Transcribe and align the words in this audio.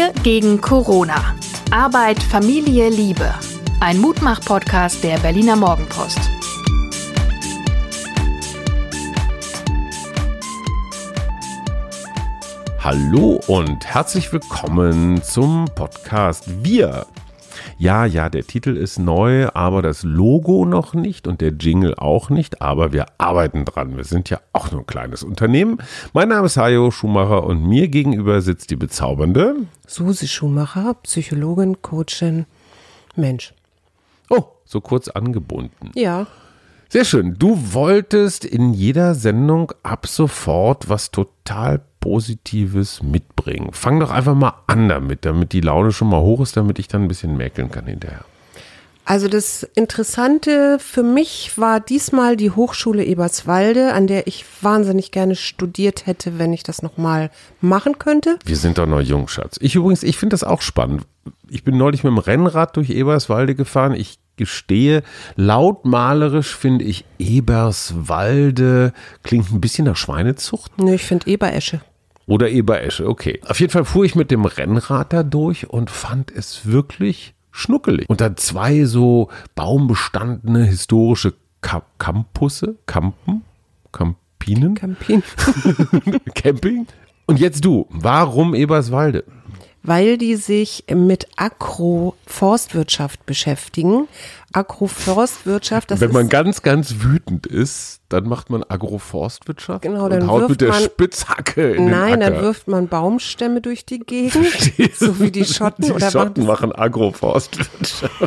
Wir 0.00 0.14
gegen 0.22 0.62
Corona. 0.62 1.34
Arbeit, 1.70 2.22
Familie, 2.22 2.88
Liebe. 2.88 3.34
Ein 3.80 3.98
Mutmach-Podcast 3.98 5.04
der 5.04 5.18
Berliner 5.18 5.56
Morgenpost. 5.56 6.18
Hallo 12.78 13.40
und 13.46 13.84
herzlich 13.84 14.32
willkommen 14.32 15.22
zum 15.22 15.66
Podcast 15.74 16.44
Wir 16.64 17.04
ja, 17.80 18.04
ja, 18.04 18.28
der 18.28 18.46
Titel 18.46 18.76
ist 18.76 18.98
neu, 18.98 19.48
aber 19.54 19.80
das 19.80 20.02
Logo 20.02 20.66
noch 20.66 20.92
nicht 20.92 21.26
und 21.26 21.40
der 21.40 21.52
Jingle 21.52 21.94
auch 21.94 22.28
nicht, 22.28 22.60
aber 22.60 22.92
wir 22.92 23.06
arbeiten 23.16 23.64
dran. 23.64 23.96
Wir 23.96 24.04
sind 24.04 24.28
ja 24.28 24.38
auch 24.52 24.70
nur 24.70 24.82
ein 24.82 24.86
kleines 24.86 25.22
Unternehmen. 25.22 25.78
Mein 26.12 26.28
Name 26.28 26.44
ist 26.44 26.58
Hajo 26.58 26.90
Schumacher 26.90 27.42
und 27.42 27.66
mir 27.66 27.88
gegenüber 27.88 28.42
sitzt 28.42 28.70
die 28.70 28.76
bezaubernde 28.76 29.56
Susi 29.86 30.28
Schumacher, 30.28 30.92
Psychologin, 31.04 31.80
Coachin, 31.80 32.44
Mensch. 33.16 33.54
Oh, 34.28 34.44
so 34.66 34.82
kurz 34.82 35.08
angebunden. 35.08 35.90
Ja. 35.94 36.26
Sehr 36.92 37.04
schön. 37.04 37.36
Du 37.38 37.72
wolltest 37.72 38.44
in 38.44 38.74
jeder 38.74 39.14
Sendung 39.14 39.72
ab 39.84 40.08
sofort 40.08 40.88
was 40.88 41.12
total 41.12 41.80
Positives 42.00 43.00
mitbringen. 43.00 43.68
Fang 43.70 44.00
doch 44.00 44.10
einfach 44.10 44.34
mal 44.34 44.54
an 44.66 44.88
damit, 44.88 45.24
damit 45.24 45.52
die 45.52 45.60
Laune 45.60 45.92
schon 45.92 46.08
mal 46.08 46.20
hoch 46.20 46.40
ist, 46.40 46.56
damit 46.56 46.80
ich 46.80 46.88
dann 46.88 47.02
ein 47.02 47.08
bisschen 47.08 47.36
mäkeln 47.36 47.70
kann 47.70 47.86
hinterher. 47.86 48.24
Also 49.04 49.28
das 49.28 49.62
Interessante 49.62 50.78
für 50.80 51.04
mich 51.04 51.56
war 51.56 51.78
diesmal 51.78 52.36
die 52.36 52.50
Hochschule 52.50 53.04
Eberswalde, 53.04 53.92
an 53.92 54.08
der 54.08 54.26
ich 54.26 54.44
wahnsinnig 54.60 55.12
gerne 55.12 55.36
studiert 55.36 56.06
hätte, 56.06 56.40
wenn 56.40 56.52
ich 56.52 56.64
das 56.64 56.82
nochmal 56.82 57.30
machen 57.60 57.98
könnte. 57.98 58.38
Wir 58.44 58.56
sind 58.56 58.78
doch 58.78 58.86
noch 58.86 59.00
jung, 59.00 59.28
Schatz. 59.28 59.58
Ich 59.60 59.76
übrigens, 59.76 60.02
ich 60.02 60.16
finde 60.16 60.34
das 60.34 60.42
auch 60.42 60.60
spannend. 60.60 61.02
Ich 61.48 61.62
bin 61.62 61.76
neulich 61.76 62.02
mit 62.02 62.12
dem 62.12 62.18
Rennrad 62.18 62.76
durch 62.76 62.90
Eberswalde 62.90 63.54
gefahren. 63.54 63.94
Ich 63.94 64.19
gestehe, 64.40 65.02
lautmalerisch 65.36 66.56
finde 66.56 66.86
ich 66.86 67.04
Eberswalde 67.18 68.92
klingt 69.22 69.52
ein 69.52 69.60
bisschen 69.60 69.84
nach 69.84 69.96
Schweinezucht. 69.96 70.78
Nö, 70.78 70.94
ich 70.94 71.04
finde 71.04 71.26
Eberesche. 71.28 71.82
Oder 72.26 72.48
Eberesche, 72.48 73.06
okay. 73.06 73.40
Auf 73.46 73.60
jeden 73.60 73.70
Fall 73.70 73.84
fuhr 73.84 74.04
ich 74.04 74.14
mit 74.14 74.30
dem 74.30 74.46
Rennrad 74.46 75.12
da 75.12 75.22
durch 75.22 75.68
und 75.68 75.90
fand 75.90 76.30
es 76.30 76.64
wirklich 76.64 77.34
schnuckelig. 77.50 78.08
Und 78.08 78.22
dann 78.22 78.38
zwei 78.38 78.84
so 78.84 79.28
baumbestandene 79.54 80.64
historische 80.64 81.34
Ka 81.60 81.82
Campusse, 81.98 82.76
Campen, 82.86 83.42
Campinen? 83.92 84.74
Campin. 84.74 85.22
Camping. 86.34 86.86
Und 87.26 87.38
jetzt 87.38 87.64
du, 87.64 87.86
warum 87.90 88.54
Eberswalde? 88.54 89.24
Weil 89.82 90.18
die 90.18 90.36
sich 90.36 90.84
mit 90.92 91.26
Agroforstwirtschaft 91.36 93.24
beschäftigen. 93.26 94.08
Agroforstwirtschaft, 94.52 95.90
das 95.90 96.00
Wenn 96.00 96.12
man 96.12 96.28
ganz, 96.28 96.62
ganz 96.62 96.96
wütend 97.00 97.46
ist, 97.46 98.00
dann 98.08 98.26
macht 98.28 98.50
man 98.50 98.64
Agroforstwirtschaft 98.64 99.82
Genau, 99.82 100.08
dann 100.08 100.22
und 100.22 100.28
haut 100.28 100.40
wirft 100.40 100.50
mit 100.50 100.60
der 100.62 100.68
man- 100.70 100.82
Spitzhacke 100.82 101.72
in 101.74 101.88
Nein, 101.88 102.18
den 102.20 102.22
Acker. 102.24 102.34
dann 102.34 102.42
wirft 102.42 102.66
man 102.68 102.88
Baumstämme 102.88 103.60
durch 103.60 103.84
die 103.86 104.00
Gegend, 104.00 104.34
so 104.96 105.20
wie 105.20 105.30
die 105.30 105.44
Schotten. 105.44 105.84
Die 105.84 105.92
oder 105.92 106.10
Schotten 106.10 106.44
machen 106.46 106.72
Agroforstwirtschaft. 106.72 108.10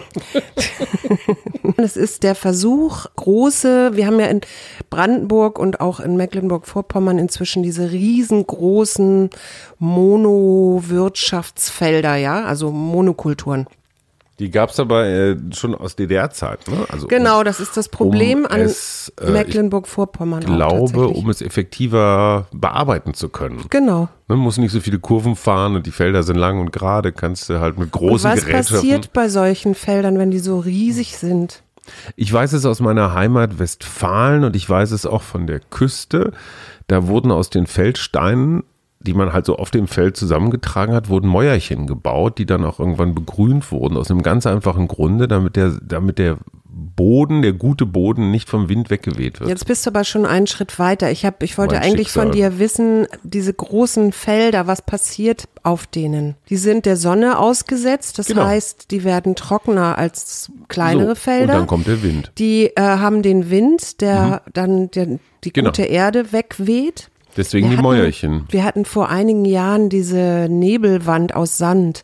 Es 1.77 1.95
ist 1.97 2.23
der 2.23 2.35
Versuch, 2.35 3.05
große, 3.15 3.91
wir 3.95 4.05
haben 4.05 4.19
ja 4.19 4.27
in 4.27 4.41
Brandenburg 4.89 5.57
und 5.59 5.79
auch 5.81 5.99
in 5.99 6.15
Mecklenburg-Vorpommern 6.17 7.17
inzwischen 7.17 7.63
diese 7.63 7.91
riesengroßen 7.91 9.29
Monowirtschaftsfelder, 9.79 12.15
ja, 12.15 12.43
also 12.43 12.71
Monokulturen. 12.71 13.67
Die 14.43 14.51
gab 14.51 14.71
es 14.71 14.79
aber 14.81 15.05
äh, 15.05 15.37
schon 15.53 15.73
aus 15.73 15.95
DDR-Zeit. 15.95 16.67
Ne? 16.67 16.85
Also 16.89 17.07
Genau, 17.07 17.45
das 17.45 17.61
ist 17.61 17.77
das 17.77 17.87
Problem 17.87 18.39
um 18.39 18.45
an 18.47 18.59
äh, 18.59 19.29
Mecklenburg-Vorpommern. 19.31 20.41
Ich 20.41 20.47
glaube, 20.47 21.07
um 21.07 21.29
es 21.29 21.41
effektiver 21.41 22.47
bearbeiten 22.51 23.13
zu 23.13 23.29
können. 23.29 23.63
Genau. 23.69 24.09
Man 24.27 24.39
muss 24.39 24.57
nicht 24.57 24.73
so 24.73 24.81
viele 24.81 24.99
Kurven 24.99 25.37
fahren 25.37 25.77
und 25.77 25.85
die 25.85 25.91
Felder 25.91 26.23
sind 26.23 26.35
lang 26.35 26.59
und 26.59 26.73
gerade, 26.73 27.13
kannst 27.13 27.47
du 27.47 27.61
halt 27.61 27.77
mit 27.77 27.85
Und 27.85 27.91
großen 27.93 28.29
was 28.31 28.41
Gerätschaften. 28.41 28.75
passiert 28.75 29.13
bei 29.13 29.29
solchen 29.29 29.75
Feldern, 29.75 30.19
wenn 30.19 30.29
die 30.29 30.39
so 30.39 30.59
riesig 30.59 31.17
sind? 31.17 31.63
Ich 32.17 32.33
weiß 32.33 32.51
es 32.51 32.65
aus 32.65 32.81
meiner 32.81 33.13
Heimat 33.13 33.59
Westfalen 33.59 34.43
und 34.43 34.57
ich 34.57 34.69
weiß 34.69 34.91
es 34.91 35.05
auch 35.05 35.21
von 35.21 35.47
der 35.47 35.61
Küste. 35.61 36.33
Da 36.87 37.07
wurden 37.07 37.31
aus 37.31 37.49
den 37.49 37.65
Feldsteinen, 37.65 38.63
die 39.05 39.13
man 39.13 39.33
halt 39.33 39.45
so 39.45 39.57
auf 39.57 39.69
dem 39.71 39.87
Feld 39.87 40.17
zusammengetragen 40.17 40.93
hat, 40.95 41.09
wurden 41.09 41.27
Mäuerchen 41.27 41.87
gebaut, 41.87 42.37
die 42.37 42.45
dann 42.45 42.63
auch 42.65 42.79
irgendwann 42.79 43.13
begrünt 43.15 43.71
wurden. 43.71 43.97
Aus 43.97 44.09
einem 44.09 44.23
ganz 44.23 44.45
einfachen 44.47 44.87
Grunde, 44.87 45.27
damit 45.27 45.55
der, 45.55 45.73
damit 45.81 46.17
der 46.19 46.37
Boden, 46.95 47.41
der 47.43 47.53
gute 47.53 47.85
Boden 47.85 48.31
nicht 48.31 48.49
vom 48.49 48.67
Wind 48.69 48.89
weggeweht 48.89 49.39
wird. 49.39 49.49
Jetzt 49.49 49.67
bist 49.67 49.85
du 49.85 49.91
aber 49.91 50.03
schon 50.03 50.25
einen 50.25 50.47
Schritt 50.47 50.79
weiter. 50.79 51.11
Ich, 51.11 51.23
hab, 51.25 51.43
ich 51.43 51.57
wollte 51.57 51.75
Mein 51.75 51.83
eigentlich 51.83 52.09
von 52.11 52.33
Schicksal. 52.33 52.51
dir 52.51 52.59
wissen, 52.59 53.07
diese 53.23 53.53
großen 53.53 54.11
Felder, 54.11 54.65
was 54.65 54.81
passiert 54.81 55.47
auf 55.61 55.85
denen? 55.85 56.35
Die 56.49 56.57
sind 56.57 56.85
der 56.87 56.97
Sonne 56.97 57.37
ausgesetzt, 57.37 58.17
das 58.19 58.27
Genau. 58.27 58.45
heißt, 58.45 58.89
die 58.91 59.03
werden 59.03 59.35
trockener 59.35 59.97
als 59.99 60.51
kleinere 60.67 61.09
so, 61.09 61.15
Felder. 61.15 61.53
Und 61.53 61.59
dann 61.59 61.67
kommt 61.67 61.87
der 61.87 62.01
Wind. 62.01 62.31
die 62.39 62.67
äh, 62.75 62.81
haben 62.81 63.21
den 63.21 63.49
Wind, 63.51 64.01
der 64.01 64.41
dann 64.53 64.89
der, 64.91 65.19
die 65.43 65.53
Genau. 65.53 65.69
gute 65.69 65.83
Erde 65.83 66.31
wegweht. 66.31 67.09
Deswegen 67.37 67.69
die 67.69 67.77
hatten, 67.77 67.83
Mäuerchen. 67.83 68.45
Wir 68.49 68.63
hatten 68.63 68.85
vor 68.85 69.09
einigen 69.09 69.45
Jahren 69.45 69.89
diese 69.89 70.47
Nebelwand 70.49 71.35
aus 71.35 71.57
Sand. 71.57 72.03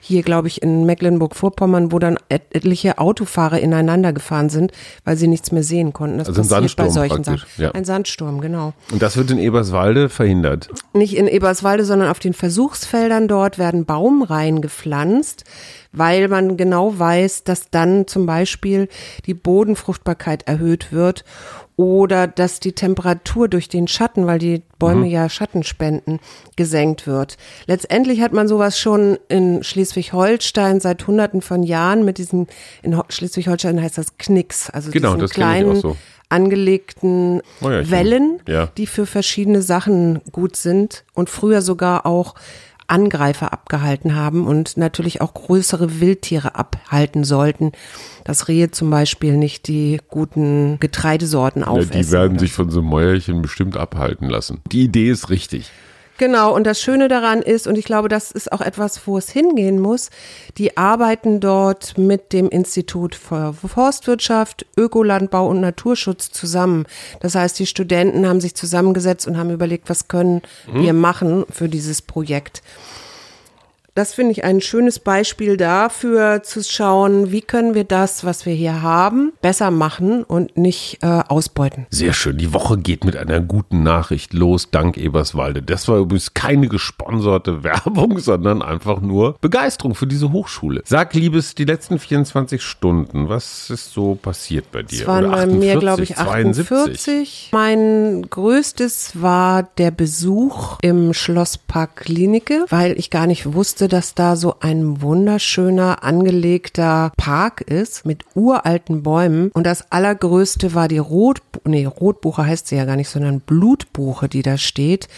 Hier, 0.00 0.22
glaube 0.22 0.46
ich, 0.46 0.62
in 0.62 0.86
Mecklenburg-Vorpommern, 0.86 1.90
wo 1.90 1.98
dann 1.98 2.16
et 2.28 2.42
etliche 2.52 2.98
Autofahrer 2.98 3.58
ineinander 3.58 4.12
gefahren 4.12 4.50
sind, 4.50 4.70
weil 5.04 5.16
sie 5.16 5.26
nichts 5.26 5.50
mehr 5.50 5.64
sehen 5.64 5.92
konnten. 5.92 6.18
Das 6.18 6.28
Also 6.28 6.42
ein 6.42 6.48
passiert 6.48 6.76
bei 6.76 6.84
Sandsturm 6.84 6.90
solchen 6.90 7.24
praktisch, 7.24 7.50
Sachen. 7.50 7.62
ja. 7.62 7.70
Ein 7.72 7.84
Sandsturm, 7.84 8.40
genau. 8.40 8.72
Und 8.92 9.02
das 9.02 9.16
wird 9.16 9.32
in 9.32 9.38
Eberswalde 9.38 10.08
verhindert. 10.08 10.68
Nicht 10.92 11.16
in 11.16 11.26
Eberswalde, 11.26 11.84
sondern 11.84 12.08
auf 12.08 12.20
den 12.20 12.34
Versuchsfeldern 12.34 13.26
dort 13.26 13.58
werden 13.58 13.84
Baumreihen 13.84 14.60
gepflanzt, 14.60 15.42
weil 15.90 16.28
man 16.28 16.56
genau 16.56 16.96
weiß, 16.96 17.42
dass 17.42 17.70
dann 17.70 18.06
zum 18.06 18.26
Beispiel 18.26 18.88
die 19.26 19.34
Bodenfruchtbarkeit 19.34 20.46
erhöht 20.46 20.92
wird 20.92 21.24
oder 21.76 22.26
dass 22.26 22.58
die 22.58 22.72
Temperatur 22.72 23.48
durch 23.48 23.68
den 23.68 23.86
Schatten, 23.86 24.26
weil 24.26 24.38
die 24.38 24.62
Bäume 24.78 25.06
ja 25.06 25.28
Schatten 25.28 25.62
spenden, 25.62 26.20
gesenkt 26.56 27.06
wird. 27.06 27.36
Letztendlich 27.66 28.22
hat 28.22 28.32
man 28.32 28.48
sowas 28.48 28.78
schon 28.78 29.18
in 29.28 29.62
Schleswig-Holstein 29.62 30.80
seit 30.80 31.06
hunderten 31.06 31.42
von 31.42 31.62
Jahren 31.62 32.04
mit 32.04 32.16
diesen, 32.18 32.46
in 32.82 32.96
Ho- 32.96 33.04
Schleswig-Holstein 33.10 33.80
heißt 33.82 33.98
das 33.98 34.16
Knicks, 34.16 34.70
also 34.70 34.90
Genau, 34.90 35.14
diesen 35.14 35.28
kleinen 35.28 35.76
so. 35.76 35.96
angelegten 36.56 37.42
Mäuerchen. 37.60 37.90
Wellen, 37.90 38.42
Ja. 38.48 38.68
die 38.78 38.86
für 38.86 39.04
verschiedene 39.06 39.60
Sachen 39.62 40.20
gut 40.32 40.56
sind 40.56 41.04
und 41.14 41.28
früher 41.28 41.60
sogar 41.62 42.06
auch 42.06 42.34
Angreifer 42.88 43.52
abgehalten 43.52 44.14
haben 44.14 44.46
und 44.46 44.76
natürlich 44.76 45.20
auch 45.20 45.34
größere 45.34 46.00
Wildtiere 46.00 46.54
abhalten 46.54 47.24
sollten, 47.24 47.72
dass 48.24 48.48
Rehe 48.48 48.70
zum 48.70 48.90
Beispiel 48.90 49.36
nicht 49.36 49.68
die 49.68 50.00
guten 50.08 50.78
Getreidesorten 50.80 51.62
Ja, 51.62 51.68
aufessen. 51.68 51.92
die 51.92 52.10
werden 52.12 52.30
oder 52.32 52.40
sich 52.40 52.52
von 52.52 52.70
so 52.70 52.80
einem 52.80 52.88
Mäuerchen 52.88 53.42
bestimmt 53.42 53.76
abhalten 53.76 54.28
lassen. 54.28 54.60
Die 54.70 54.84
Idee 54.84 55.10
ist 55.10 55.30
richtig. 55.30 55.70
Genau, 56.18 56.54
und 56.54 56.64
das 56.64 56.80
Schöne 56.80 57.08
daran 57.08 57.42
ist, 57.42 57.66
und 57.66 57.76
ich 57.76 57.84
glaube, 57.84 58.08
das 58.08 58.30
ist 58.30 58.50
auch 58.50 58.62
etwas, 58.62 59.06
wo 59.06 59.18
es 59.18 59.30
hingehen 59.30 59.80
muss, 59.80 60.10
die 60.56 60.76
arbeiten 60.76 61.40
dort 61.40 61.98
mit 61.98 62.32
dem 62.32 62.48
Institut 62.48 63.14
für 63.14 63.52
Forstwirtschaft, 63.52 64.66
Ökolandbau 64.76 65.46
und 65.46 65.60
Naturschutz 65.60 66.30
zusammen. 66.30 66.86
Das 67.20 67.34
heißt, 67.34 67.58
die 67.58 67.66
Studenten 67.66 68.26
haben 68.26 68.40
sich 68.40 68.54
zusammengesetzt 68.54 69.26
und 69.26 69.36
haben 69.36 69.50
überlegt, 69.50 69.90
was 69.90 70.08
können 70.08 70.42
wir 70.72 70.92
machen 70.92 71.44
für 71.50 71.68
dieses 71.68 72.00
Projekt. 72.00 72.62
Das 73.96 74.12
finde 74.12 74.32
ich 74.32 74.44
ein 74.44 74.60
schönes 74.60 74.98
Beispiel 74.98 75.56
dafür, 75.56 76.42
zu 76.42 76.62
schauen, 76.62 77.32
wie 77.32 77.40
können 77.40 77.74
wir 77.74 77.84
das, 77.84 78.24
was 78.24 78.44
wir 78.44 78.52
hier 78.52 78.82
haben, 78.82 79.32
besser 79.40 79.70
machen 79.70 80.22
und 80.22 80.58
nicht 80.58 80.98
äh, 81.00 81.06
ausbeuten. 81.06 81.86
Sehr 81.88 82.12
schön. 82.12 82.36
Die 82.36 82.52
Woche 82.52 82.76
geht 82.76 83.06
mit 83.06 83.16
einer 83.16 83.40
guten 83.40 83.82
Nachricht 83.82 84.34
los, 84.34 84.70
dank 84.70 84.98
Eberswalde. 84.98 85.62
Das 85.62 85.88
war 85.88 85.96
übrigens 85.96 86.34
keine 86.34 86.68
gesponserte 86.68 87.64
Werbung, 87.64 88.18
sondern 88.18 88.60
einfach 88.60 89.00
nur 89.00 89.38
Begeisterung 89.40 89.94
für 89.94 90.06
diese 90.06 90.30
Hochschule. 90.30 90.82
Sag, 90.84 91.14
Liebes, 91.14 91.54
die 91.54 91.64
letzten 91.64 91.98
24 91.98 92.60
Stunden, 92.60 93.30
was 93.30 93.70
ist 93.70 93.94
so 93.94 94.14
passiert 94.14 94.70
bei 94.72 94.82
dir? 94.82 95.00
Es 95.00 95.06
waren 95.06 95.30
bei 95.30 95.46
mir, 95.46 95.76
48, 95.76 95.80
glaube 95.80 96.02
ich, 96.02 96.18
48. 96.18 97.48
Mein 97.52 98.26
größtes 98.28 99.22
war 99.22 99.62
der 99.78 99.90
Besuch 99.90 100.76
im 100.82 101.14
Schlosspark 101.14 101.96
Klinike, 101.96 102.66
weil 102.68 102.98
ich 102.98 103.08
gar 103.08 103.26
nicht 103.26 103.54
wusste, 103.54 103.85
dass 103.88 104.14
da 104.14 104.36
so 104.36 104.56
ein 104.60 105.00
wunderschöner 105.02 106.02
angelegter 106.04 107.12
Park 107.16 107.60
ist 107.60 108.06
mit 108.06 108.24
uralten 108.34 109.02
Bäumen. 109.02 109.50
Und 109.52 109.64
das 109.66 109.90
allergrößte 109.92 110.74
war 110.74 110.88
die 110.88 110.98
Rot, 110.98 111.42
nee, 111.64 111.84
Rotbuche 111.84 112.44
heißt 112.46 112.68
sie 112.68 112.76
ja 112.76 112.84
gar 112.84 112.96
nicht, 112.96 113.08
sondern 113.08 113.40
Blutbuche, 113.40 114.28
die 114.28 114.42
da 114.42 114.56
steht. 114.58 115.08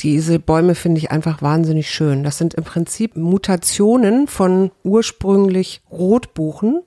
diese 0.00 0.38
Bäume 0.38 0.74
finde 0.76 0.98
ich 0.98 1.10
einfach 1.10 1.42
wahnsinnig 1.42 1.90
schön. 1.90 2.22
Das 2.22 2.38
sind 2.38 2.54
im 2.54 2.62
Prinzip 2.64 3.16
Mutationen 3.16 4.28
von 4.28 4.70
ursprünglich 4.84 5.80
Rotbuchen, 5.90 6.82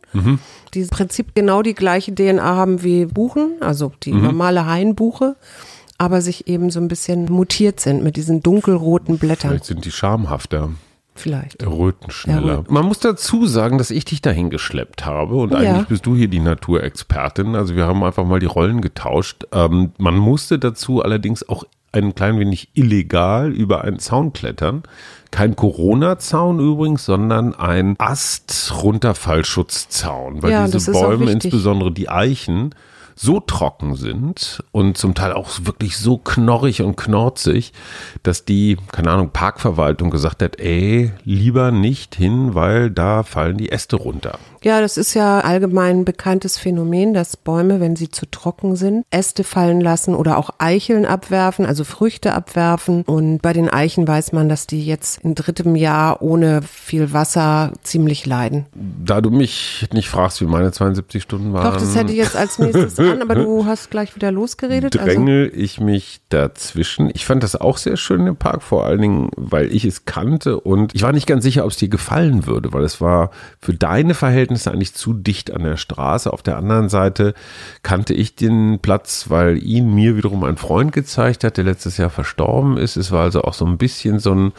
die 0.73 0.81
im 0.81 0.87
Prinzip 0.87 1.35
genau 1.35 1.61
die 1.61 1.73
gleiche 1.73 2.15
DNA 2.15 2.41
haben 2.55 2.83
wie 2.83 3.05
Buchen, 3.05 3.55
also 3.59 3.91
die 4.03 4.13
normale 4.13 4.65
Hainbuche, 4.65 5.35
aber 5.97 6.21
sich 6.21 6.47
eben 6.47 6.69
so 6.69 6.79
ein 6.79 6.87
bisschen 6.87 7.25
mutiert 7.25 7.79
sind 7.81 8.01
mit 8.01 8.15
diesen 8.15 8.41
dunkelroten 8.41 9.17
Blättern. 9.17 9.51
Vielleicht 9.51 9.65
sind 9.65 9.83
die 9.85 9.91
schamhafter. 9.91 10.69
Vielleicht. 11.21 11.61
Erröten 11.61 12.09
schneller. 12.11 12.53
Erröten. 12.53 12.73
Man 12.73 12.85
muss 12.85 12.99
dazu 12.99 13.45
sagen, 13.45 13.77
dass 13.77 13.91
ich 13.91 14.05
dich 14.05 14.21
dahin 14.21 14.49
geschleppt 14.49 15.05
habe 15.05 15.35
und 15.35 15.51
Ja. 15.51 15.59
eigentlich 15.59 15.87
bist 15.87 16.05
du 16.05 16.15
hier 16.15 16.27
die 16.27 16.39
Naturexpertin. 16.39 17.55
Also 17.55 17.75
wir 17.75 17.85
haben 17.85 18.03
einfach 18.03 18.25
mal 18.25 18.39
die 18.39 18.45
Rollen 18.47 18.81
getauscht. 18.81 19.43
Ähm, 19.51 19.91
man 19.97 20.17
musste 20.17 20.57
dazu 20.59 21.03
allerdings 21.03 21.47
auch 21.47 21.63
ein 21.93 22.15
klein 22.15 22.39
wenig 22.39 22.69
illegal 22.73 23.51
über 23.51 23.83
einen 23.83 23.99
Zaun 23.99 24.31
klettern. 24.33 24.83
Kein 25.29 25.55
Corona-Zaun 25.57 26.59
übrigens, 26.59 27.05
sondern 27.05 27.53
ein 27.53 27.95
Ast-Runterfallschutzzaun, 27.99 30.41
weil 30.43 30.51
Ja, 30.51 30.67
diese 30.67 30.91
Bäume, 30.91 31.31
insbesondere 31.31 31.91
die 31.91 32.09
Eichen, 32.09 32.75
so 33.15 33.39
trocken 33.39 33.95
sind 33.95 34.63
und 34.71 34.97
zum 34.97 35.13
Teil 35.13 35.33
auch 35.33 35.49
wirklich 35.63 35.97
so 35.97 36.17
knorrig 36.17 36.81
und 36.81 36.95
knorzig, 36.95 37.73
dass 38.23 38.45
die, 38.45 38.77
keine 38.91 39.11
Ahnung, 39.11 39.29
Parkverwaltung 39.31 40.09
gesagt 40.09 40.41
hat, 40.41 40.59
ey, 40.59 41.11
lieber 41.23 41.71
nicht 41.71 42.15
hin, 42.15 42.55
weil 42.55 42.89
da 42.89 43.23
fallen 43.23 43.57
die 43.57 43.71
Äste 43.71 43.95
runter. 43.95 44.39
Ja, 44.63 44.79
das 44.79 44.97
ist 44.97 45.15
ja 45.15 45.39
allgemein 45.39 46.01
ein 46.01 46.05
bekanntes 46.05 46.57
Phänomen, 46.57 47.15
dass 47.15 47.35
Bäume, 47.35 47.79
wenn 47.79 47.95
sie 47.95 48.09
zu 48.09 48.29
trocken 48.29 48.75
sind, 48.75 49.05
Äste 49.09 49.43
fallen 49.43 49.81
lassen 49.81 50.13
oder 50.13 50.37
auch 50.37 50.51
Eicheln 50.59 51.05
abwerfen, 51.05 51.65
also 51.65 51.83
Früchte 51.83 52.33
abwerfen. 52.33 53.01
Und 53.03 53.41
bei 53.41 53.53
den 53.53 53.69
Eichen 53.69 54.07
weiß 54.07 54.33
man, 54.33 54.49
dass 54.49 54.67
die 54.67 54.85
jetzt 54.85 55.19
in 55.23 55.33
drittem 55.33 55.75
Jahr 55.75 56.21
ohne 56.21 56.61
viel 56.61 57.11
Wasser 57.11 57.73
ziemlich 57.81 58.27
leiden. 58.27 58.67
Da 58.73 59.19
du 59.19 59.31
mich 59.31 59.87
nicht 59.93 60.09
fragst, 60.09 60.41
wie 60.41 60.45
meine 60.45 60.71
72 60.71 61.23
Stunden 61.23 61.53
waren, 61.53 61.73
Doch, 61.73 61.79
das 61.79 61.95
hätte 61.95 62.11
ich 62.11 62.19
jetzt 62.19 62.35
als 62.35 62.59
nächstes 62.59 62.95
an, 63.09 63.21
aber 63.21 63.35
du 63.35 63.65
hast 63.65 63.91
gleich 63.91 64.15
wieder 64.15 64.31
losgeredet. 64.31 64.97
Also, 64.97 65.13
drängel 65.13 65.51
ich 65.55 65.79
mich 65.79 66.21
dazwischen. 66.29 67.09
Ich 67.13 67.25
fand 67.25 67.43
das 67.43 67.55
auch 67.55 67.77
sehr 67.77 67.97
schön 67.97 68.27
im 68.27 68.35
Park, 68.35 68.63
vor 68.63 68.85
allen 68.85 69.01
Dingen, 69.01 69.29
weil 69.35 69.73
ich 69.73 69.85
es 69.85 70.05
kannte 70.05 70.59
und 70.59 70.95
ich 70.95 71.03
war 71.03 71.11
nicht 71.11 71.27
ganz 71.27 71.43
sicher, 71.43 71.65
ob 71.65 71.71
es 71.71 71.77
dir 71.77 71.89
gefallen 71.89 72.45
würde, 72.45 72.73
weil 72.73 72.83
es 72.83 73.01
war 73.01 73.31
für 73.59 73.73
deine 73.73 74.13
Verhältnisse 74.13 74.71
eigentlich 74.71 74.93
zu 74.93 75.13
dicht 75.13 75.51
an 75.51 75.63
der 75.63 75.77
Straße. 75.77 76.31
Auf 76.31 76.43
der 76.43 76.57
anderen 76.57 76.89
Seite 76.89 77.33
kannte 77.83 78.13
ich 78.13 78.35
den 78.35 78.79
Platz, 78.81 79.25
weil 79.29 79.61
ihn 79.63 79.93
mir 79.93 80.17
wiederum 80.17 80.43
ein 80.43 80.57
Freund 80.57 80.91
gezeigt 80.91 81.43
hat, 81.43 81.57
der 81.57 81.63
letztes 81.63 81.97
Jahr 81.97 82.09
verstorben 82.09 82.77
ist. 82.77 82.97
Es 82.97 83.11
war 83.11 83.23
also 83.23 83.41
auch 83.43 83.53
so 83.53 83.65
ein 83.65 83.77
bisschen 83.77 84.19
so 84.19 84.33
ein, 84.33 84.51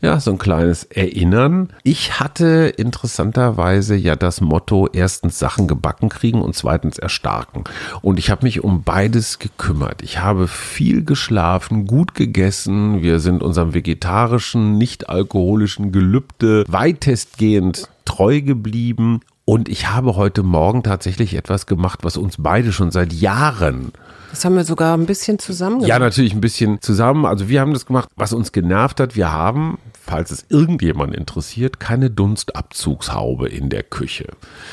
ja, 0.00 0.18
so 0.20 0.30
ein 0.30 0.38
kleines 0.38 0.84
Erinnern. 0.84 1.68
Ich 1.82 2.20
hatte 2.20 2.72
interessanterweise 2.76 3.94
ja 3.96 4.16
das 4.16 4.40
Motto, 4.40 4.88
erstens 4.92 5.38
Sachen 5.38 5.66
gebacken 5.66 6.08
kriegen 6.08 6.42
und 6.42 6.54
zweitens 6.54 6.98
erstarken. 6.98 7.64
Und 8.02 8.18
ich 8.18 8.30
habe 8.30 8.44
mich 8.44 8.62
um 8.62 8.82
beides 8.82 9.38
gekümmert. 9.38 10.02
Ich 10.02 10.18
habe 10.18 10.48
viel 10.48 11.04
geschlafen, 11.04 11.86
gut 11.86 12.14
gegessen. 12.14 13.02
Wir 13.02 13.20
sind 13.20 13.42
unserem 13.42 13.74
vegetarischen, 13.74 14.78
nicht 14.78 15.08
alkoholischen 15.08 15.92
Gelübde 15.92 16.64
weitestgehend 16.68 17.88
treu 18.04 18.40
geblieben. 18.40 19.20
Und 19.44 19.68
ich 19.68 19.90
habe 19.90 20.16
heute 20.16 20.42
Morgen 20.42 20.82
tatsächlich 20.82 21.34
etwas 21.34 21.66
gemacht, 21.66 22.00
was 22.02 22.16
uns 22.16 22.36
beide 22.38 22.72
schon 22.72 22.90
seit 22.90 23.12
Jahren 23.12 23.92
das 24.30 24.44
haben 24.44 24.54
wir 24.54 24.64
sogar 24.64 24.96
ein 24.96 25.06
bisschen 25.06 25.38
zusammen 25.38 25.80
ja, 25.80 25.96
gemacht. 25.96 26.00
natürlich 26.00 26.32
ein 26.34 26.40
bisschen 26.40 26.80
zusammen. 26.80 27.26
Also 27.26 27.48
wir 27.48 27.60
haben 27.60 27.72
das 27.72 27.86
gemacht, 27.86 28.08
was 28.16 28.32
uns 28.32 28.52
genervt 28.52 29.00
hat. 29.00 29.16
Wir 29.16 29.32
haben, 29.32 29.78
falls 29.92 30.30
es 30.30 30.46
irgendjemand 30.48 31.14
interessiert, 31.14 31.80
keine 31.80 32.10
Dunstabzugshaube 32.10 33.48
in 33.48 33.68
der 33.70 33.82
Küche. 33.82 34.28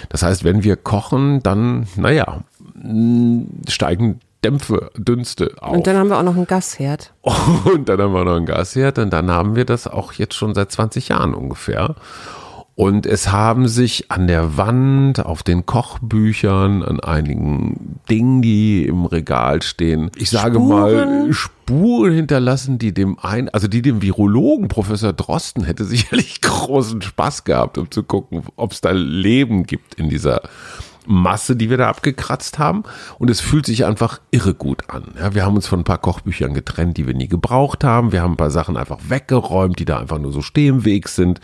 Das 0.09 0.21
heißt, 0.21 0.43
wenn 0.43 0.63
wir 0.63 0.75
kochen, 0.75 1.41
dann, 1.41 1.87
naja, 1.95 2.43
steigen 3.68 4.19
Dämpfe, 4.44 4.91
Dünste 4.95 5.56
auf. 5.59 5.74
Und 5.74 5.88
dann 5.88 5.97
haben 5.97 6.09
wir 6.09 6.18
auch 6.19 6.24
noch 6.24 6.35
einen 6.35 6.47
Gasherd. 6.47 7.13
Und 7.65 7.89
dann 7.89 8.00
haben 8.00 8.13
wir 8.13 8.24
noch 8.24 8.35
ein 8.35 8.45
Gasherd 8.45 9.00
und 9.00 9.12
dann 9.12 9.31
haben 9.31 9.56
wir 9.56 9.65
das 9.65 9.88
auch 9.88 10.13
jetzt 10.13 10.35
schon 10.35 10.53
seit 10.53 10.71
20 10.71 11.09
Jahren 11.09 11.33
ungefähr. 11.33 11.95
Und 12.75 13.07
es 13.07 13.31
haben 13.31 13.68
sich 13.68 14.12
an 14.12 14.27
der 14.27 14.56
Wand, 14.56 15.25
auf 15.25 15.41
den 15.41 15.65
Kochbüchern, 15.65 16.83
an 16.83 17.00
einigen 17.00 18.00
Dingen, 18.07 18.44
die 18.44 18.85
im 18.85 19.07
Regal 19.07 19.63
stehen, 19.63 20.12
ich 20.15 20.30
sage 20.30 20.59
mal, 20.59 21.33
Spuren 21.33 22.13
hinterlassen, 22.13 22.77
die 22.77 22.94
dem 22.94 23.18
ein, 23.19 23.50
also 23.50 23.68
die 23.68 23.81
dem 23.81 24.03
Virologen 24.03 24.68
Professor 24.68 25.12
Drosten 25.12 25.63
hätte 25.63 25.85
sicherlich 25.85 26.39
großen 26.41 27.01
Spaß 27.01 27.45
gehabt, 27.45 27.80
um 27.80 27.89
zu 27.89 28.03
gucken, 28.03 28.44
ob 28.56 28.73
es 28.73 28.81
da 28.81 28.91
Leben 28.91 29.63
gibt 29.63 29.95
in 29.95 30.07
dieser 30.07 30.44
Masse, 31.07 31.56
die 31.56 31.69
wir 31.69 31.77
da 31.77 31.89
abgekratzt 31.89 32.59
haben. 32.59 32.83
Und 33.18 33.30
es 33.30 33.39
fühlt 33.39 33.65
sich 33.65 33.86
einfach 33.86 34.19
irre 34.31 34.54
gut 34.54 34.89
an. 34.89 35.13
Ja, 35.18 35.33
wir 35.33 35.45
haben 35.45 35.56
uns 35.56 35.68
von 35.68 35.80
ein 35.80 35.86
paar 35.86 35.98
Kochbüchern 35.98 36.54
getrennt, 36.54 36.98
die 36.98 37.07
wir 37.07 37.13
nie 37.13 37.27
gebraucht 37.27 37.83
haben. 37.83 38.12
Wir 38.12 38.21
haben 38.21 38.33
ein 38.33 38.38
paar 38.38 38.51
Sachen 38.51 38.77
einfach 38.77 39.00
weggeräumt, 39.07 39.80
die 39.80 39.86
da 39.86 39.98
einfach 39.98 40.19
nur 40.19 40.31
so 40.31 40.42
stehen 40.42 40.68
im 40.68 40.86
Weg 40.86 41.09
sind. 41.09 41.42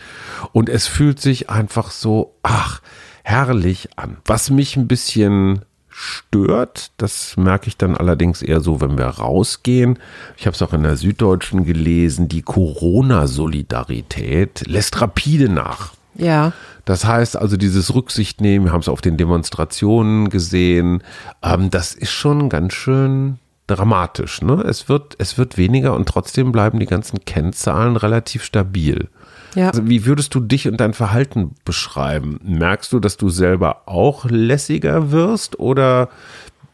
Und 0.52 0.68
es 0.68 0.86
fühlt 0.86 1.20
sich 1.20 1.50
einfach 1.50 1.90
so, 1.90 2.34
ach, 2.42 2.80
herrlich 3.22 3.88
an. 3.96 4.18
Was 4.24 4.50
mich 4.50 4.76
ein 4.76 4.86
bisschen 4.86 5.64
stört, 5.88 6.92
das 6.96 7.36
merke 7.36 7.68
ich 7.68 7.76
dann 7.76 7.96
allerdings 7.96 8.42
eher 8.42 8.60
so, 8.60 8.80
wenn 8.80 8.98
wir 8.98 9.06
rausgehen. 9.06 10.00
Ich 10.36 10.46
habe 10.46 10.54
es 10.54 10.62
auch 10.62 10.72
in 10.72 10.82
der 10.82 10.96
Süddeutschen 10.96 11.64
gelesen, 11.64 12.28
die 12.28 12.42
Corona-Solidarität 12.42 14.66
lässt 14.66 15.00
rapide 15.00 15.48
nach. 15.48 15.92
Ja. 16.16 16.52
Das 16.84 17.04
heißt 17.04 17.36
also 17.36 17.56
dieses 17.56 17.94
Rücksicht 17.94 18.40
nehmen, 18.40 18.66
wir 18.66 18.72
haben 18.72 18.80
es 18.80 18.88
auf 18.88 19.00
den 19.00 19.16
Demonstrationen 19.16 20.28
gesehen, 20.28 21.02
ähm, 21.42 21.70
das 21.70 21.94
ist 21.94 22.10
schon 22.10 22.48
ganz 22.48 22.74
schön 22.74 23.38
dramatisch. 23.66 24.42
Ne? 24.42 24.62
Es, 24.66 24.88
wird, 24.88 25.14
es 25.18 25.38
wird 25.38 25.56
weniger 25.56 25.94
und 25.94 26.08
trotzdem 26.08 26.52
bleiben 26.52 26.78
die 26.78 26.86
ganzen 26.86 27.24
Kennzahlen 27.24 27.96
relativ 27.96 28.44
stabil. 28.44 29.08
Ja. 29.54 29.68
Also 29.68 29.88
wie 29.88 30.04
würdest 30.04 30.34
du 30.34 30.40
dich 30.40 30.68
und 30.68 30.78
dein 30.78 30.94
Verhalten 30.94 31.54
beschreiben? 31.64 32.40
Merkst 32.42 32.92
du, 32.92 32.98
dass 32.98 33.16
du 33.16 33.28
selber 33.28 33.82
auch 33.86 34.24
lässiger 34.28 35.12
wirst 35.12 35.58
oder 35.58 36.08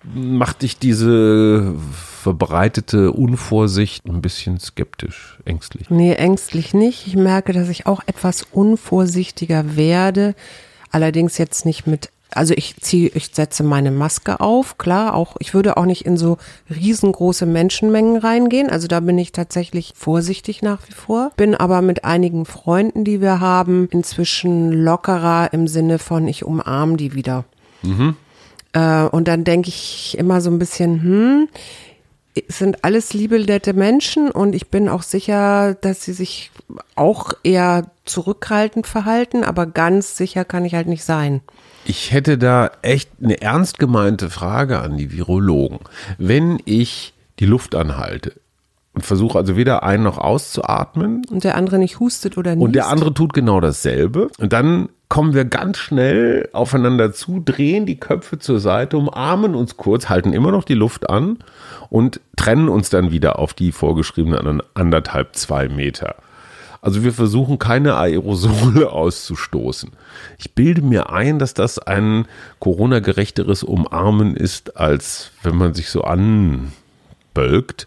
macht 0.04 0.62
dich 0.62 0.78
diese 0.78 1.74
verbreitete 2.22 3.12
Unvorsicht 3.12 4.06
ein 4.06 4.22
bisschen 4.22 4.58
skeptisch, 4.58 5.38
ängstlich? 5.44 5.90
Nee, 5.90 6.14
ängstlich 6.14 6.74
nicht. 6.74 7.06
Ich 7.06 7.16
merke, 7.16 7.52
dass 7.52 7.68
ich 7.68 7.86
auch 7.86 8.02
etwas 8.06 8.44
unvorsichtiger 8.50 9.76
werde. 9.76 10.34
Allerdings 10.90 11.38
jetzt 11.38 11.64
nicht 11.64 11.86
mit, 11.86 12.10
also 12.30 12.54
ich 12.54 12.76
ziehe, 12.76 13.10
ich 13.14 13.30
setze 13.32 13.62
meine 13.62 13.90
Maske 13.90 14.40
auf, 14.40 14.76
klar, 14.78 15.14
auch, 15.14 15.36
ich 15.38 15.54
würde 15.54 15.76
auch 15.76 15.84
nicht 15.84 16.04
in 16.04 16.16
so 16.16 16.38
riesengroße 16.68 17.46
Menschenmengen 17.46 18.16
reingehen. 18.16 18.70
Also 18.70 18.88
da 18.88 19.00
bin 19.00 19.18
ich 19.18 19.32
tatsächlich 19.32 19.92
vorsichtig 19.96 20.62
nach 20.62 20.80
wie 20.88 20.94
vor. 20.94 21.32
Bin 21.36 21.54
aber 21.54 21.80
mit 21.82 22.04
einigen 22.04 22.44
Freunden, 22.44 23.04
die 23.04 23.20
wir 23.20 23.40
haben, 23.40 23.88
inzwischen 23.90 24.72
lockerer 24.72 25.52
im 25.52 25.68
Sinne 25.68 25.98
von, 25.98 26.26
ich 26.28 26.44
umarme 26.44 26.96
die 26.96 27.14
wieder. 27.14 27.44
Äh, 28.72 29.04
und 29.04 29.28
dann 29.28 29.44
denke 29.44 29.68
ich 29.68 30.16
immer 30.18 30.40
so 30.40 30.50
ein 30.50 30.58
bisschen, 30.58 31.02
hm, 31.02 31.48
sind 32.48 32.84
alles 32.84 33.12
liebe, 33.12 33.38
nette 33.40 33.72
Menschen 33.72 34.30
und 34.30 34.54
ich 34.54 34.68
bin 34.68 34.88
auch 34.88 35.02
sicher, 35.02 35.74
dass 35.74 36.04
sie 36.04 36.12
sich 36.12 36.50
auch 36.94 37.32
eher 37.42 37.90
zurückhaltend 38.04 38.86
verhalten, 38.86 39.42
aber 39.42 39.66
ganz 39.66 40.16
sicher 40.16 40.44
kann 40.44 40.64
ich 40.64 40.74
halt 40.74 40.86
nicht 40.86 41.04
sein. 41.04 41.40
Ich 41.84 42.12
hätte 42.12 42.38
da 42.38 42.70
echt 42.82 43.10
eine 43.22 43.40
ernst 43.40 43.78
gemeinte 43.78 44.30
Frage 44.30 44.78
an 44.80 44.96
die 44.96 45.12
Virologen. 45.12 45.80
Wenn 46.18 46.60
ich 46.64 47.14
die 47.38 47.46
Luft 47.46 47.74
anhalte 47.74 48.34
versuche 48.96 49.38
also 49.38 49.56
weder 49.56 49.82
ein 49.82 50.02
noch 50.02 50.18
auszuatmen 50.18 51.22
Und 51.30 51.44
der 51.44 51.56
andere 51.56 51.78
nicht 51.78 52.00
hustet 52.00 52.36
oder 52.36 52.54
nicht. 52.54 52.64
und 52.64 52.74
der 52.74 52.88
andere 52.88 53.14
tut 53.14 53.32
genau 53.32 53.60
dasselbe 53.60 54.28
und 54.38 54.52
dann 54.52 54.88
kommen 55.08 55.34
wir 55.34 55.44
ganz 55.44 55.78
schnell 55.78 56.48
aufeinander 56.52 57.12
zu, 57.12 57.40
drehen 57.44 57.84
die 57.84 57.98
Köpfe 57.98 58.38
zur 58.38 58.60
Seite, 58.60 58.96
umarmen 58.96 59.54
uns 59.54 59.76
kurz, 59.76 60.08
halten 60.08 60.32
immer 60.32 60.52
noch 60.52 60.64
die 60.64 60.74
Luft 60.74 61.10
an 61.10 61.38
und 61.88 62.20
trennen 62.36 62.68
uns 62.68 62.90
dann 62.90 63.10
wieder 63.10 63.38
auf 63.38 63.52
die 63.52 63.72
vorgeschriebenen 63.72 64.62
anderthalb, 64.74 65.34
zwei 65.34 65.68
Meter. 65.68 66.16
Also 66.82 67.02
wir 67.02 67.12
versuchen 67.12 67.58
keine 67.58 67.96
Aerosole 67.96 68.90
auszustoßen. 68.92 69.90
Ich 70.38 70.54
bilde 70.54 70.82
mir 70.82 71.10
ein, 71.10 71.38
dass 71.38 71.54
das 71.54 71.78
ein 71.78 72.26
Corona-gerechteres 72.58 73.62
Umarmen 73.64 74.36
ist, 74.36 74.76
als 74.76 75.32
wenn 75.42 75.56
man 75.56 75.74
sich 75.74 75.90
so 75.90 76.02
anbölkt. 77.34 77.86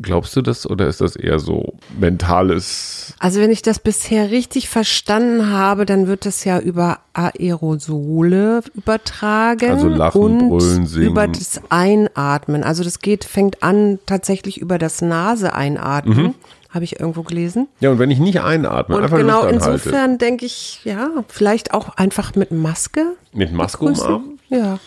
Glaubst 0.00 0.34
du 0.36 0.42
das 0.42 0.68
oder 0.68 0.88
ist 0.88 1.00
das 1.00 1.16
eher 1.16 1.38
so 1.38 1.74
mentales? 1.98 3.14
Also 3.18 3.40
wenn 3.40 3.50
ich 3.50 3.62
das 3.62 3.78
bisher 3.78 4.30
richtig 4.30 4.68
verstanden 4.68 5.50
habe, 5.50 5.86
dann 5.86 6.06
wird 6.06 6.26
das 6.26 6.44
ja 6.44 6.58
über 6.58 6.98
Aerosole 7.12 8.62
übertragen 8.74 9.70
Also 9.70 9.88
lachen, 9.88 10.20
und 10.20 10.48
brüllen, 10.48 10.86
singen. 10.86 11.06
über 11.08 11.28
das 11.28 11.60
Einatmen. 11.68 12.64
Also 12.64 12.84
das 12.84 13.00
geht, 13.00 13.24
fängt 13.24 13.62
an 13.62 13.98
tatsächlich 14.06 14.60
über 14.60 14.78
das 14.78 15.02
Nase 15.02 15.54
einatmen. 15.54 16.16
Mhm. 16.16 16.34
habe 16.70 16.84
ich 16.84 16.98
irgendwo 16.98 17.22
gelesen. 17.22 17.68
Ja, 17.80 17.90
und 17.90 17.98
wenn 17.98 18.10
ich 18.10 18.18
nicht 18.18 18.40
einatme, 18.40 18.96
Und 18.96 19.04
einfach 19.04 19.18
genau 19.18 19.44
insofern 19.44 20.16
denke 20.16 20.46
ich, 20.46 20.80
ja, 20.84 21.10
vielleicht 21.28 21.74
auch 21.74 21.96
einfach 21.96 22.34
mit 22.34 22.50
Maske. 22.50 23.14
Mit 23.34 23.52
Maske 23.52 23.84
umarmen? 23.84 24.38
Ja. 24.48 24.78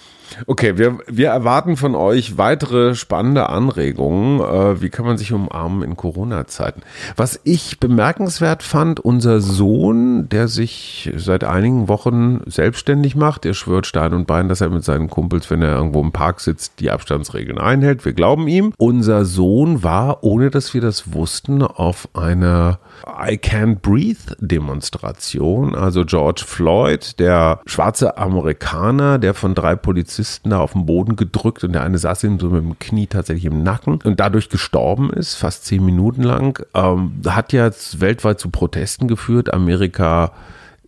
Okay, 0.48 0.78
wir, 0.78 1.00
wir 1.08 1.30
erwarten 1.30 1.78
von 1.78 1.96
euch 1.96 2.38
weitere 2.38 2.96
spannende 2.96 3.50
Anregungen. 3.50 4.40
Äh, 4.40 4.82
wie 4.82 4.90
kann 4.90 5.06
man 5.06 5.18
sich 5.18 5.32
umarmen 5.32 5.84
in 5.84 5.96
Corona-Zeiten? 5.96 6.82
Was 7.16 7.40
ich 7.44 7.80
bemerkenswert 7.80 8.64
fand, 8.64 9.00
unser 9.00 9.40
Sohn, 9.40 10.28
der 10.30 10.48
sich 10.48 11.12
seit 11.16 11.44
einigen 11.44 11.88
Wochen 11.88 12.42
selbstständig 12.46 13.16
macht, 13.16 13.44
der 13.44 13.54
schwört 13.54 13.88
Stein 13.88 14.14
und 14.14 14.28
Bein, 14.28 14.50
dass 14.50 14.62
er 14.62 14.70
mit 14.70 14.84
seinen 14.84 15.10
Kumpels, 15.10 15.50
wenn 15.50 15.62
er 15.62 15.76
irgendwo 15.76 16.02
im 16.02 16.12
Park 16.12 16.42
sitzt, 16.42 16.80
die 16.80 16.92
Abstandsregeln 16.92 17.58
einhält. 17.58 18.06
Wir 18.06 18.14
glauben 18.14 18.48
ihm. 18.48 18.74
Unser 18.78 19.26
Sohn 19.26 19.84
war, 19.84 20.24
ohne 20.24 20.50
dass 20.50 20.74
wir 20.74 20.82
das 20.82 21.14
wussten, 21.14 21.62
auf 21.62 22.10
einer 22.14 22.80
I 23.06 23.38
Can't 23.38 23.82
Breathe 23.82 24.36
Demonstration. 24.40 25.76
Also 25.76 26.06
George 26.06 26.44
Floyd, 26.46 27.20
der 27.20 27.60
schwarze 27.66 28.18
Amerikaner, 28.18 29.20
der 29.20 29.34
von 29.34 29.56
drei 29.56 29.76
Polizisten 29.76 30.50
da 30.52 30.60
auf 30.60 30.74
den 30.74 30.86
Boden 30.86 31.16
gedrückt 31.16 31.64
und 31.64 31.74
der 31.74 31.84
eine 31.84 31.98
saß 31.98 32.24
ihm 32.24 32.40
so 32.40 32.50
mit 32.50 32.64
dem 32.64 32.80
Knie 32.80 33.08
tatsächlich 33.08 33.46
im 33.46 33.64
Nacken 33.64 34.00
und 34.04 34.20
dadurch 34.20 34.50
gestorben 34.50 35.12
ist, 35.12 35.36
fast 35.36 35.66
zehn 35.66 35.84
Minuten 35.84 36.24
lang, 36.24 36.64
ähm, 36.74 37.22
hat 37.28 37.54
jetzt 37.54 38.02
weltweit 38.02 38.40
zu 38.40 38.50
Protesten 38.50 39.08
geführt. 39.08 39.54
Amerika 39.54 40.32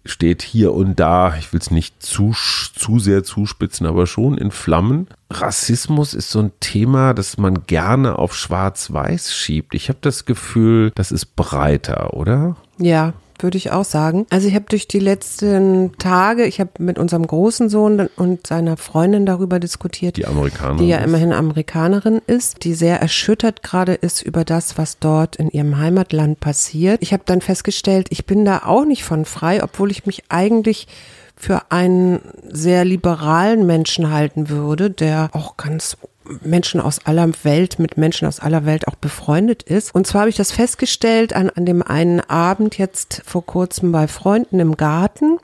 steht 0.09 0.41
hier 0.41 0.73
und 0.73 0.99
da, 0.99 1.35
ich 1.37 1.51
will 1.53 1.59
es 1.59 1.71
nicht 1.71 2.01
zu, 2.01 2.33
zu 2.75 2.99
sehr 2.99 3.23
zuspitzen, 3.23 3.85
aber 3.85 4.07
schon 4.07 4.37
in 4.37 4.51
Flammen. 4.51 5.07
Rassismus 5.29 6.13
ist 6.13 6.29
so 6.29 6.39
ein 6.39 6.51
Thema, 6.59 7.13
das 7.13 7.37
man 7.37 7.65
gerne 7.67 8.17
auf 8.17 8.35
Schwarz-Weiß 8.35 9.33
schiebt. 9.33 9.73
Ich 9.75 9.89
habe 9.89 9.99
das 10.01 10.25
Gefühl, 10.25 10.91
das 10.95 11.11
ist 11.11 11.35
breiter, 11.35 12.13
oder? 12.13 12.55
Ja, 12.77 13.13
würde 13.39 13.57
ich 13.57 13.71
auch 13.71 13.85
sagen. 13.85 14.25
Also 14.29 14.47
ich 14.47 14.55
habe 14.55 14.65
durch 14.69 14.87
die 14.87 14.99
letzten 14.99 15.91
Tage, 15.97 16.45
ich 16.45 16.59
habe 16.59 16.71
mit 16.79 16.97
unserem 16.99 17.25
großen 17.25 17.69
Sohn 17.69 18.09
und 18.15 18.47
seiner 18.47 18.77
Freundin 18.77 19.25
darüber 19.25 19.59
diskutiert, 19.59 20.17
Die 20.17 20.25
Amerikaner. 20.25 20.79
die 20.79 20.87
ja 20.87 20.97
immerhin 20.99 21.33
Amerikanerin 21.33 22.21
ist, 22.27 22.63
die 22.63 22.73
sehr 22.73 22.99
erschüttert 23.01 23.63
gerade 23.63 23.93
ist 23.93 24.21
über 24.21 24.43
das, 24.45 24.77
was 24.77 24.99
dort 24.99 25.35
in 25.35 25.49
ihrem 25.49 25.77
Heimatland 25.77 26.39
passiert. 26.39 27.01
Ich 27.01 27.13
habe 27.13 27.23
dann 27.25 27.41
festgestellt, 27.41 28.07
ich 28.09 28.25
bin 28.25 28.45
da 28.45 28.63
auch 28.65 28.85
nicht 28.85 29.03
von 29.03 29.25
frei, 29.25 29.63
obwohl 29.63 29.91
ich 29.91 30.05
mich 30.05 30.23
eigentlich 30.29 30.87
für 31.35 31.71
einen 31.71 32.19
sehr 32.49 32.83
liberalen 32.83 33.67
Menschen 33.67 34.11
halten 34.11 34.49
würde, 34.49 34.89
der 34.89 35.29
auch 35.33 35.55
ganz 35.57 35.95
Menschen 36.43 36.81
aus 36.81 37.05
aller 37.05 37.29
Welt, 37.43 37.79
mit 37.79 37.97
Menschen 37.97 38.27
aus 38.27 38.39
aller 38.39 38.65
Welt 38.65 38.87
auch 38.87 38.95
befreundet 38.95 39.63
ist. 39.63 39.93
Und 39.93 40.07
zwar 40.07 40.21
habe 40.21 40.29
ich 40.29 40.35
das 40.35 40.51
festgestellt 40.51 41.33
an, 41.33 41.49
an 41.49 41.65
dem 41.65 41.81
einen 41.81 42.21
Abend 42.21 42.77
jetzt 42.77 43.21
vor 43.25 43.45
kurzem 43.45 43.91
bei 43.91 44.07
Freunden 44.07 44.59
im 44.59 44.77
Garten, 44.77 45.39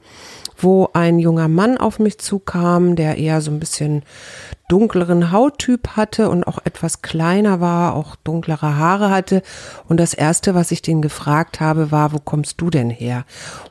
wo 0.57 0.89
ein 0.93 1.19
junger 1.19 1.47
Mann 1.47 1.77
auf 1.77 1.99
mich 1.99 2.19
zukam, 2.19 2.95
der 2.95 3.17
eher 3.17 3.41
so 3.41 3.51
ein 3.51 3.59
bisschen 3.59 4.03
dunkleren 4.69 5.31
Hauttyp 5.31 5.89
hatte 5.89 6.29
und 6.29 6.45
auch 6.45 6.57
etwas 6.63 7.01
kleiner 7.01 7.59
war, 7.59 7.95
auch 7.95 8.15
dunklere 8.15 8.77
Haare 8.77 9.09
hatte. 9.09 9.41
Und 9.87 9.99
das 9.99 10.13
erste, 10.13 10.55
was 10.55 10.71
ich 10.71 10.81
den 10.81 11.01
gefragt 11.01 11.59
habe, 11.59 11.91
war, 11.91 12.13
wo 12.13 12.19
kommst 12.19 12.61
du 12.61 12.69
denn 12.69 12.89
her? 12.89 13.25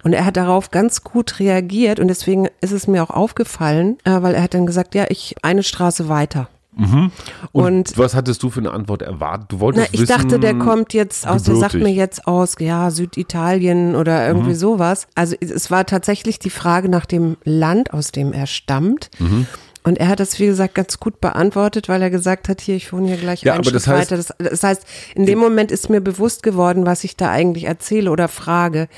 Und 0.05 0.13
er 0.13 0.25
hat 0.25 0.37
darauf 0.37 0.71
ganz 0.71 1.03
gut 1.03 1.41
reagiert 1.41 1.99
und 1.99 2.09
deswegen 2.09 2.49
ist 2.61 2.73
es 2.73 2.87
mir 2.87 3.03
auch 3.03 3.11
aufgefallen, 3.11 3.99
äh, 4.05 4.23
weil 4.23 4.35
er 4.35 4.43
hat 4.43 4.55
dann 4.55 4.67
gesagt, 4.67 4.95
ja, 4.95 5.07
ich 5.09 5.37
eine 5.43 5.63
Straße 5.63 6.09
weiter. 6.09 6.49
Und, 6.75 7.11
Und- 7.53 7.99
was 7.99 8.15
hattest 8.15 8.43
du 8.43 8.51
für 8.51 8.61
eine 8.61 8.71
Antwort 8.73 9.03
erwartet? 9.03 9.53
Du 9.53 9.57
Na, 9.57 9.61
wolltest 9.61 9.89
ich 9.93 10.01
wissen, 10.01 10.09
dachte, 10.13 10.39
der 10.41 10.55
kommt 10.55 10.95
jetzt 10.95 11.27
aus, 11.27 11.43
der 11.43 11.57
sagt 11.57 11.73
gebürtig. 11.73 11.95
mir 11.95 11.99
jetzt 12.01 12.27
aus, 12.27 12.55
ja, 12.59 12.91
Süditalien 12.91 13.95
oder 13.95 14.27
irgendwie 14.27 14.51
Mhm. 14.51 14.55
sowas. 14.57 15.07
Also 15.15 15.37
es 15.39 15.71
war 15.71 15.85
tatsächlich 15.87 16.39
die 16.39 16.51
Frage 16.51 16.89
nach 16.89 17.07
dem 17.07 17.37
Land, 17.45 17.93
aus 17.93 18.11
dem 18.13 18.33
er 18.33 18.47
stammt. 18.47 19.11
Mhm. 19.19 19.47
Und 19.85 19.99
er 19.99 20.07
hat 20.09 20.21
das, 20.21 20.39
wie 20.39 20.47
gesagt, 20.47 20.77
ganz 20.77 21.01
gut 21.01 21.21
beantwortet, 21.21 21.89
weil 21.89 22.01
er 22.03 22.11
gesagt 22.11 22.49
hat, 22.49 22.61
hier, 22.61 22.77
ich 22.77 22.93
wohne 22.93 23.09
hier 23.09 23.17
gleich 23.17 23.43
Ja, 23.43 23.55
einen 23.55 23.63
aber 23.63 23.73
das 23.73 23.89
heißt- 23.89 23.91
weiter. 24.13 24.17
Das, 24.17 24.33
das 24.39 24.63
heißt, 24.63 24.85
in 25.17 25.27
dem 25.27 25.41
Moment 25.41 25.73
ist 25.73 25.91
mir 25.91 26.01
bewusst 26.01 26.43
geworden, 26.45 26.87
was 26.87 27.03
ich 27.03 27.17
da 27.17 27.31
eigentlich 27.31 27.65
erzähle 27.65 28.11
oder 28.13 28.29
frage. 28.29 28.89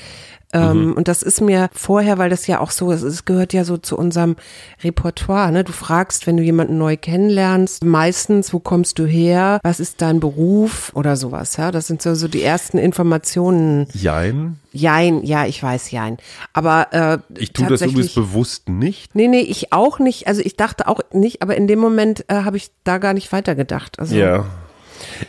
Ähm, 0.55 0.85
Mhm. 0.85 0.93
Und 0.93 1.07
das 1.07 1.21
ist 1.21 1.41
mir 1.41 1.69
vorher, 1.73 2.17
weil 2.17 2.29
das 2.29 2.47
ja 2.47 2.59
auch 2.59 2.71
so 2.71 2.91
ist, 2.91 3.01
es 3.03 3.25
gehört 3.25 3.53
ja 3.53 3.63
so 3.65 3.77
zu 3.77 3.97
unserem 3.97 4.35
Repertoire. 4.83 5.51
Ne? 5.51 5.63
Du 5.63 5.71
fragst, 5.73 6.27
wenn 6.27 6.37
du 6.37 6.43
jemanden 6.43 6.77
neu 6.77 6.97
kennenlernst, 6.97 7.83
meistens, 7.83 8.53
wo 8.53 8.59
kommst 8.59 8.97
du 8.99 9.05
her, 9.05 9.59
was 9.63 9.79
ist 9.79 10.01
dein 10.01 10.19
Beruf 10.19 10.91
oder 10.95 11.15
sowas. 11.17 11.57
Ja, 11.57 11.71
das 11.71 11.87
sind 11.87 12.01
so, 12.01 12.15
so 12.15 12.27
die 12.27 12.41
ersten 12.43 12.77
Informationen. 12.77 13.87
Jein. 13.93 14.59
Jein, 14.71 15.23
ja, 15.23 15.45
ich 15.45 15.61
weiß, 15.61 15.91
jein. 15.91 16.17
Aber 16.53 16.87
äh, 16.91 17.17
Ich 17.37 17.53
tue 17.53 17.67
das 17.67 17.81
übrigens 17.81 18.13
bewusst 18.13 18.67
nicht. 18.69 19.15
Nee, 19.15 19.27
nee, 19.27 19.41
ich 19.41 19.71
auch 19.71 19.99
nicht. 19.99 20.27
Also 20.27 20.41
ich 20.41 20.55
dachte 20.57 20.87
auch 20.87 20.99
nicht, 21.13 21.41
aber 21.41 21.55
in 21.55 21.67
dem 21.67 21.79
Moment 21.79 22.25
äh, 22.29 22.43
habe 22.43 22.57
ich 22.57 22.71
da 22.83 22.97
gar 22.97 23.13
nicht 23.13 23.31
weitergedacht. 23.31 23.99
Also 23.99 24.15
Ja. 24.15 24.45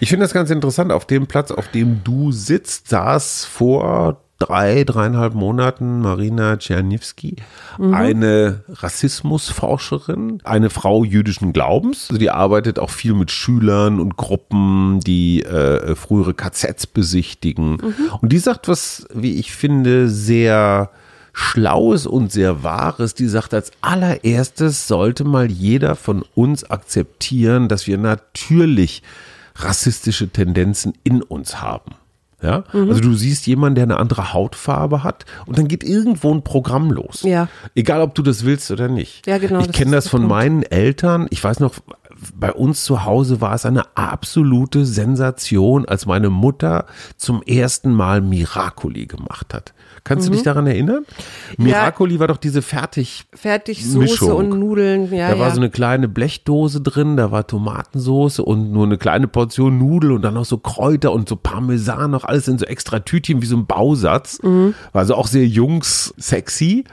Ich 0.00 0.08
finde 0.08 0.24
das 0.24 0.32
ganz 0.32 0.50
interessant. 0.50 0.90
Auf 0.92 1.04
dem 1.06 1.26
Platz, 1.26 1.50
auf 1.50 1.68
dem 1.68 2.02
du 2.02 2.32
sitzt, 2.32 2.88
saß 2.88 3.44
vor 3.44 4.20
drei, 4.38 4.84
dreieinhalb 4.84 5.34
Monaten 5.34 6.00
Marina 6.00 6.58
Czerniewski, 6.58 7.36
eine 7.78 8.64
Rassismusforscherin, 8.68 10.40
eine 10.44 10.70
Frau 10.70 11.04
jüdischen 11.04 11.52
Glaubens. 11.52 12.08
Also 12.10 12.18
die 12.18 12.30
arbeitet 12.30 12.78
auch 12.78 12.90
viel 12.90 13.14
mit 13.14 13.30
Schülern 13.30 13.98
und 13.98 14.16
Gruppen, 14.16 15.00
die 15.00 15.42
äh, 15.42 15.94
frühere 15.94 16.34
KZs 16.34 16.86
besichtigen. 16.88 17.78
Und 18.20 18.32
die 18.32 18.38
sagt 18.38 18.68
was, 18.68 19.06
wie 19.14 19.34
ich 19.36 19.52
finde, 19.52 20.08
sehr 20.08 20.90
Schlaues 21.32 22.06
und 22.06 22.32
sehr 22.32 22.62
Wahres, 22.62 23.14
die 23.14 23.26
sagt, 23.26 23.52
als 23.52 23.70
allererstes 23.82 24.88
sollte 24.88 25.24
mal 25.24 25.50
jeder 25.50 25.94
von 25.94 26.24
uns 26.34 26.64
akzeptieren, 26.64 27.68
dass 27.68 27.86
wir 27.86 27.98
natürlich 27.98 29.02
rassistische 29.56 30.28
Tendenzen 30.28 30.94
in 31.04 31.22
uns 31.22 31.60
haben. 31.60 31.94
Ja, 32.46 32.62
also 32.72 33.00
du 33.00 33.12
siehst 33.14 33.46
jemanden, 33.48 33.74
der 33.74 33.82
eine 33.84 33.96
andere 33.96 34.32
Hautfarbe 34.32 35.02
hat 35.02 35.24
und 35.46 35.58
dann 35.58 35.66
geht 35.66 35.82
irgendwo 35.82 36.32
ein 36.32 36.42
Programm 36.44 36.92
los. 36.92 37.22
Ja. 37.24 37.48
Egal, 37.74 38.00
ob 38.02 38.14
du 38.14 38.22
das 38.22 38.44
willst 38.44 38.70
oder 38.70 38.86
nicht. 38.86 39.26
Ja, 39.26 39.38
genau, 39.38 39.58
Ich 39.60 39.66
das 39.66 39.74
kenne 39.76 39.90
das 39.96 40.04
der 40.04 40.10
von 40.12 40.20
Punkt. 40.20 40.30
meinen 40.36 40.62
Eltern. 40.62 41.26
Ich 41.30 41.42
weiß 41.42 41.58
noch, 41.58 41.74
bei 42.34 42.52
uns 42.52 42.84
zu 42.84 43.04
Hause 43.04 43.40
war 43.40 43.54
es 43.54 43.66
eine 43.66 43.96
absolute 43.96 44.84
Sensation, 44.84 45.84
als 45.84 46.06
meine 46.06 46.30
Mutter 46.30 46.86
zum 47.16 47.42
ersten 47.42 47.92
Mal 47.92 48.20
Miracoli 48.20 49.06
gemacht 49.06 49.52
hat. 49.54 49.74
Kannst 50.04 50.28
du 50.28 50.32
dich 50.32 50.44
daran 50.44 50.68
erinnern? 50.68 51.04
Miracoli 51.56 52.20
war 52.20 52.28
doch 52.28 52.36
diese 52.36 52.62
fertig 52.62 53.26
fertig 53.34 53.84
Soße 53.84 53.98
Mischung. 53.98 54.32
und 54.36 54.60
Nudeln. 54.60 55.12
Ja, 55.12 55.30
da 55.30 55.38
war 55.40 55.48
ja. 55.48 55.54
so 55.54 55.60
eine 55.60 55.68
kleine 55.68 56.06
Blechdose 56.06 56.80
drin, 56.80 57.16
da 57.16 57.32
war 57.32 57.46
Tomatensoße 57.46 58.42
und 58.42 58.70
nur 58.70 58.86
eine 58.86 58.98
kleine 58.98 59.26
Portion 59.26 59.78
Nudel 59.78 60.12
und 60.12 60.22
dann 60.22 60.34
noch 60.34 60.44
so 60.44 60.58
Kräuter 60.58 61.12
und 61.12 61.28
so 61.28 61.34
Parmesan, 61.34 62.12
noch 62.12 62.22
alles 62.22 62.46
in 62.46 62.56
so 62.56 62.66
extra 62.66 63.00
Tütchen 63.00 63.42
wie 63.42 63.46
so 63.46 63.56
ein 63.56 63.66
Bausatz. 63.66 64.40
Mhm. 64.42 64.74
War 64.92 65.00
also 65.00 65.16
auch 65.16 65.26
sehr 65.26 65.46
jungs 65.46 66.14
sexy. 66.16 66.84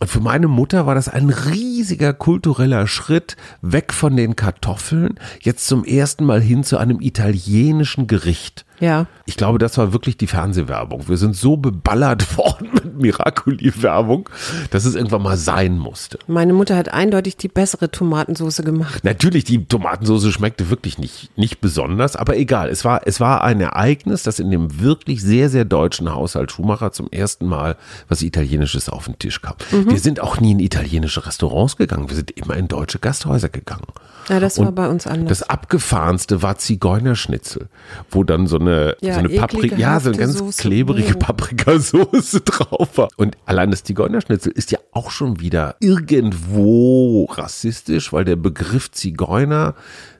Und 0.00 0.08
für 0.08 0.20
meine 0.20 0.46
Mutter 0.46 0.86
war 0.86 0.94
das 0.94 1.08
ein 1.08 1.28
riesiger 1.28 2.12
kultureller 2.12 2.86
Schritt 2.86 3.36
weg 3.62 3.92
von 3.92 4.16
den 4.16 4.36
Kartoffeln, 4.36 5.18
jetzt 5.40 5.66
zum 5.66 5.84
ersten 5.84 6.24
Mal 6.24 6.40
hin 6.40 6.62
zu 6.62 6.78
einem 6.78 7.00
italienischen 7.00 8.06
Gericht. 8.06 8.64
Ja. 8.80 9.06
Ich 9.26 9.36
glaube, 9.36 9.58
das 9.58 9.76
war 9.78 9.92
wirklich 9.92 10.16
die 10.16 10.26
Fernsehwerbung. 10.26 11.08
Wir 11.08 11.16
sind 11.16 11.36
so 11.36 11.56
beballert 11.56 12.36
worden 12.38 12.70
mit 12.72 12.98
Miracoli-Werbung, 12.98 14.28
dass 14.70 14.84
es 14.84 14.94
irgendwann 14.94 15.22
mal 15.22 15.36
sein 15.36 15.78
musste. 15.78 16.18
Meine 16.26 16.52
Mutter 16.52 16.76
hat 16.76 16.88
eindeutig 16.88 17.36
die 17.36 17.48
bessere 17.48 17.90
Tomatensoße 17.90 18.62
gemacht. 18.62 19.04
Natürlich, 19.04 19.44
die 19.44 19.64
Tomatensauce 19.64 20.32
schmeckte 20.32 20.70
wirklich 20.70 20.98
nicht, 20.98 21.36
nicht 21.36 21.60
besonders, 21.60 22.16
aber 22.16 22.36
egal. 22.36 22.68
Es 22.68 22.84
war, 22.84 23.02
es 23.06 23.20
war 23.20 23.44
ein 23.44 23.60
Ereignis, 23.60 24.22
dass 24.22 24.38
in 24.38 24.50
dem 24.50 24.80
wirklich 24.80 25.22
sehr, 25.22 25.48
sehr 25.50 25.64
deutschen 25.64 26.12
Haushalt 26.12 26.52
Schumacher 26.52 26.92
zum 26.92 27.08
ersten 27.10 27.46
Mal 27.46 27.76
was 28.08 28.22
Italienisches 28.22 28.88
auf 28.88 29.06
den 29.06 29.18
Tisch 29.18 29.42
kam. 29.42 29.54
Wir 29.70 29.98
sind 29.98 30.20
auch 30.20 30.40
nie 30.40 30.52
in 30.52 30.60
italienische 30.60 31.26
Restaurants 31.26 31.76
gegangen. 31.76 32.08
Wir 32.08 32.16
sind 32.16 32.30
immer 32.32 32.56
in 32.56 32.68
deutsche 32.68 32.98
Gasthäuser 32.98 33.48
gegangen. 33.48 33.86
Ja, 34.28 34.40
das 34.40 34.58
war 34.58 34.72
bei 34.72 34.88
uns 34.88 35.06
anders. 35.06 35.38
Das 35.38 35.48
abgefahrenste 35.48 36.42
war 36.42 36.58
Zigeunerschnitzel, 36.58 37.68
wo 38.10 38.24
dann 38.24 38.46
so 38.46 38.58
eine, 38.58 38.67
Ja, 39.00 39.14
so 39.14 39.18
eine 39.18 39.28
Paprika, 39.28 39.76
ja, 39.76 40.00
so 40.00 40.10
eine 40.10 40.18
ganz 40.18 40.38
Soße. 40.38 40.62
klebrige 40.62 41.14
Mm. 41.14 41.18
Paprikasauce 41.18 42.32
drauf 42.44 42.96
war. 42.96 43.08
Und 43.16 43.36
allein 43.46 43.70
das 43.70 43.84
Zigeunerschnitzel 43.84 44.52
ist 44.52 44.70
ja 44.70 44.78
auch 44.92 45.10
schon 45.10 45.40
wieder 45.40 45.76
irgendwo 45.80 47.24
rassistisch, 47.26 48.12
weil 48.12 48.24
der 48.24 48.36
Begriff 48.36 48.90
Zigeuner 48.90 49.74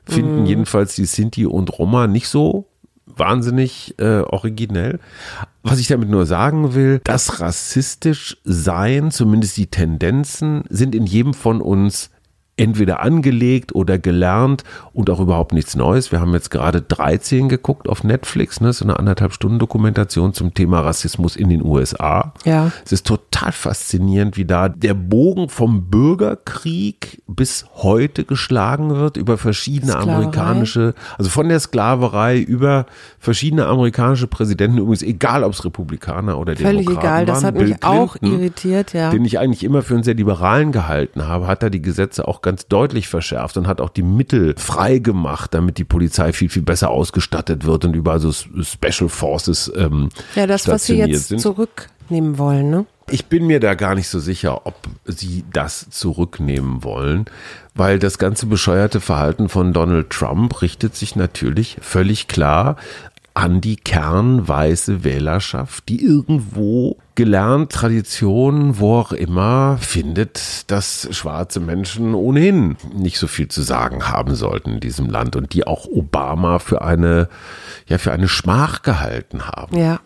finden 0.05 0.45
jedenfalls 0.45 0.95
die 0.95 1.05
Sinti 1.05 1.45
und 1.45 1.77
Roma 1.77 2.07
nicht 2.07 2.27
so 2.27 2.67
wahnsinnig 3.05 3.95
äh, 3.99 4.21
originell. 4.21 4.99
Was 5.63 5.79
ich 5.79 5.87
damit 5.87 6.09
nur 6.09 6.25
sagen 6.25 6.73
will, 6.73 7.01
das 7.03 7.39
rassistisch 7.39 8.37
sein, 8.43 9.11
zumindest 9.11 9.57
die 9.57 9.67
Tendenzen, 9.67 10.63
sind 10.69 10.95
in 10.95 11.05
jedem 11.05 11.33
von 11.33 11.61
uns 11.61 12.09
entweder 12.59 13.01
angelegt 13.01 13.73
oder 13.73 13.97
gelernt 13.97 14.63
und 14.93 15.09
auch 15.09 15.19
überhaupt 15.19 15.53
nichts 15.53 15.75
Neues. 15.75 16.11
Wir 16.11 16.19
haben 16.19 16.33
jetzt 16.33 16.51
gerade 16.51 16.81
13 16.81 17.49
geguckt 17.49 17.87
auf 17.87 18.03
Netflix, 18.03 18.59
ne, 18.59 18.73
so 18.73 18.83
eine 18.83 18.99
anderthalb 18.99 19.33
Stunden 19.33 19.59
Dokumentation 19.59 20.33
zum 20.33 20.53
Thema 20.53 20.81
Rassismus 20.81 21.35
in 21.35 21.49
den 21.49 21.63
USA. 21.63 22.33
Ja. 22.43 22.71
Es 22.85 22.91
ist 22.91 23.07
total 23.07 23.51
faszinierend, 23.51 24.35
wie 24.35 24.45
da 24.45 24.69
der 24.69 24.93
Bogen 24.93 25.49
vom 25.49 25.89
Bürgerkrieg 25.89 27.21
bis 27.27 27.65
heute 27.75 28.25
geschlagen 28.25 28.89
wird 28.95 29.15
über 29.15 29.37
verschiedene 29.37 29.93
Sklaverei. 29.93 30.15
amerikanische, 30.15 30.93
also 31.17 31.29
von 31.29 31.47
der 31.47 31.59
Sklaverei 31.59 32.39
über 32.39 32.85
verschiedene 33.19 33.67
amerikanische 33.67 34.27
Präsidenten, 34.27 34.79
übrigens 34.79 35.01
egal 35.01 35.43
ob 35.43 35.53
es 35.53 35.63
Republikaner 35.63 36.37
oder 36.37 36.55
Völlig 36.55 36.85
Demokraten 36.85 37.07
egal, 37.07 37.25
das 37.25 37.37
waren. 37.37 37.45
hat 37.45 37.55
mich 37.55 37.79
Bill 37.79 37.89
auch 37.89 38.17
Clinton, 38.17 38.39
irritiert, 38.39 38.93
ja. 38.93 39.11
Den 39.11 39.23
ich 39.23 39.39
eigentlich 39.39 39.63
immer 39.63 39.81
für 39.81 39.93
einen 39.93 40.03
sehr 40.03 40.15
liberalen 40.15 40.71
gehalten 40.71 41.27
habe, 41.27 41.47
hat 41.47 41.63
er 41.63 41.69
die 41.69 41.81
Gesetze 41.81 42.27
auch 42.27 42.41
ganz 42.49 42.67
deutlich 42.67 43.07
verschärft 43.07 43.57
und 43.57 43.67
hat 43.67 43.79
auch 43.79 43.89
die 43.89 44.01
Mittel 44.01 44.55
frei 44.57 44.97
gemacht, 44.97 45.53
damit 45.53 45.77
die 45.77 45.83
Polizei 45.83 46.33
viel, 46.33 46.49
viel 46.49 46.63
besser 46.63 46.89
ausgestattet 46.89 47.63
wird 47.63 47.85
und 47.85 47.95
überall 47.95 48.19
so 48.19 48.31
Special 48.31 49.07
Forces 49.07 49.71
ähm, 49.75 50.09
Ja, 50.33 50.47
das, 50.47 50.67
was 50.67 50.85
sie 50.85 50.95
jetzt 50.95 51.27
sind. 51.27 51.41
zurücknehmen 51.41 52.39
wollen, 52.39 52.71
ne? 52.71 52.85
Ich 53.11 53.27
bin 53.27 53.45
mir 53.45 53.59
da 53.59 53.75
gar 53.75 53.93
nicht 53.93 54.07
so 54.07 54.19
sicher, 54.19 54.65
ob 54.65 54.87
sie 55.05 55.43
das 55.53 55.91
zurücknehmen 55.91 56.83
wollen, 56.83 57.25
weil 57.75 57.99
das 57.99 58.17
ganze 58.17 58.47
bescheuerte 58.47 58.99
Verhalten 58.99 59.47
von 59.47 59.71
Donald 59.71 60.09
Trump 60.09 60.63
richtet 60.63 60.95
sich 60.95 61.15
natürlich 61.15 61.77
völlig 61.81 62.27
klar 62.27 62.77
an 63.35 63.61
die 63.61 63.75
kernweiße 63.75 65.03
Wählerschaft, 65.03 65.87
die 65.87 66.03
irgendwo 66.03 66.97
gelernt, 67.19 67.73
Tradition, 67.73 68.79
wo 68.79 68.95
auch 68.95 69.11
immer, 69.11 69.77
findet, 69.77 70.71
dass 70.71 71.05
schwarze 71.11 71.59
Menschen 71.59 72.13
ohnehin 72.15 72.77
nicht 72.95 73.19
so 73.19 73.27
viel 73.27 73.49
zu 73.49 73.61
sagen 73.61 74.07
haben 74.07 74.35
sollten 74.35 74.75
in 74.75 74.79
diesem 74.79 75.09
Land 75.09 75.35
und 75.35 75.51
die 75.51 75.67
auch 75.67 75.85
Obama 75.85 76.59
für 76.59 76.81
eine, 76.81 77.27
ja, 77.87 77.97
für 77.97 78.13
eine 78.13 78.29
Schmach 78.29 78.83
gehalten 78.83 79.47
haben. 79.47 79.77
Ja. 79.77 79.99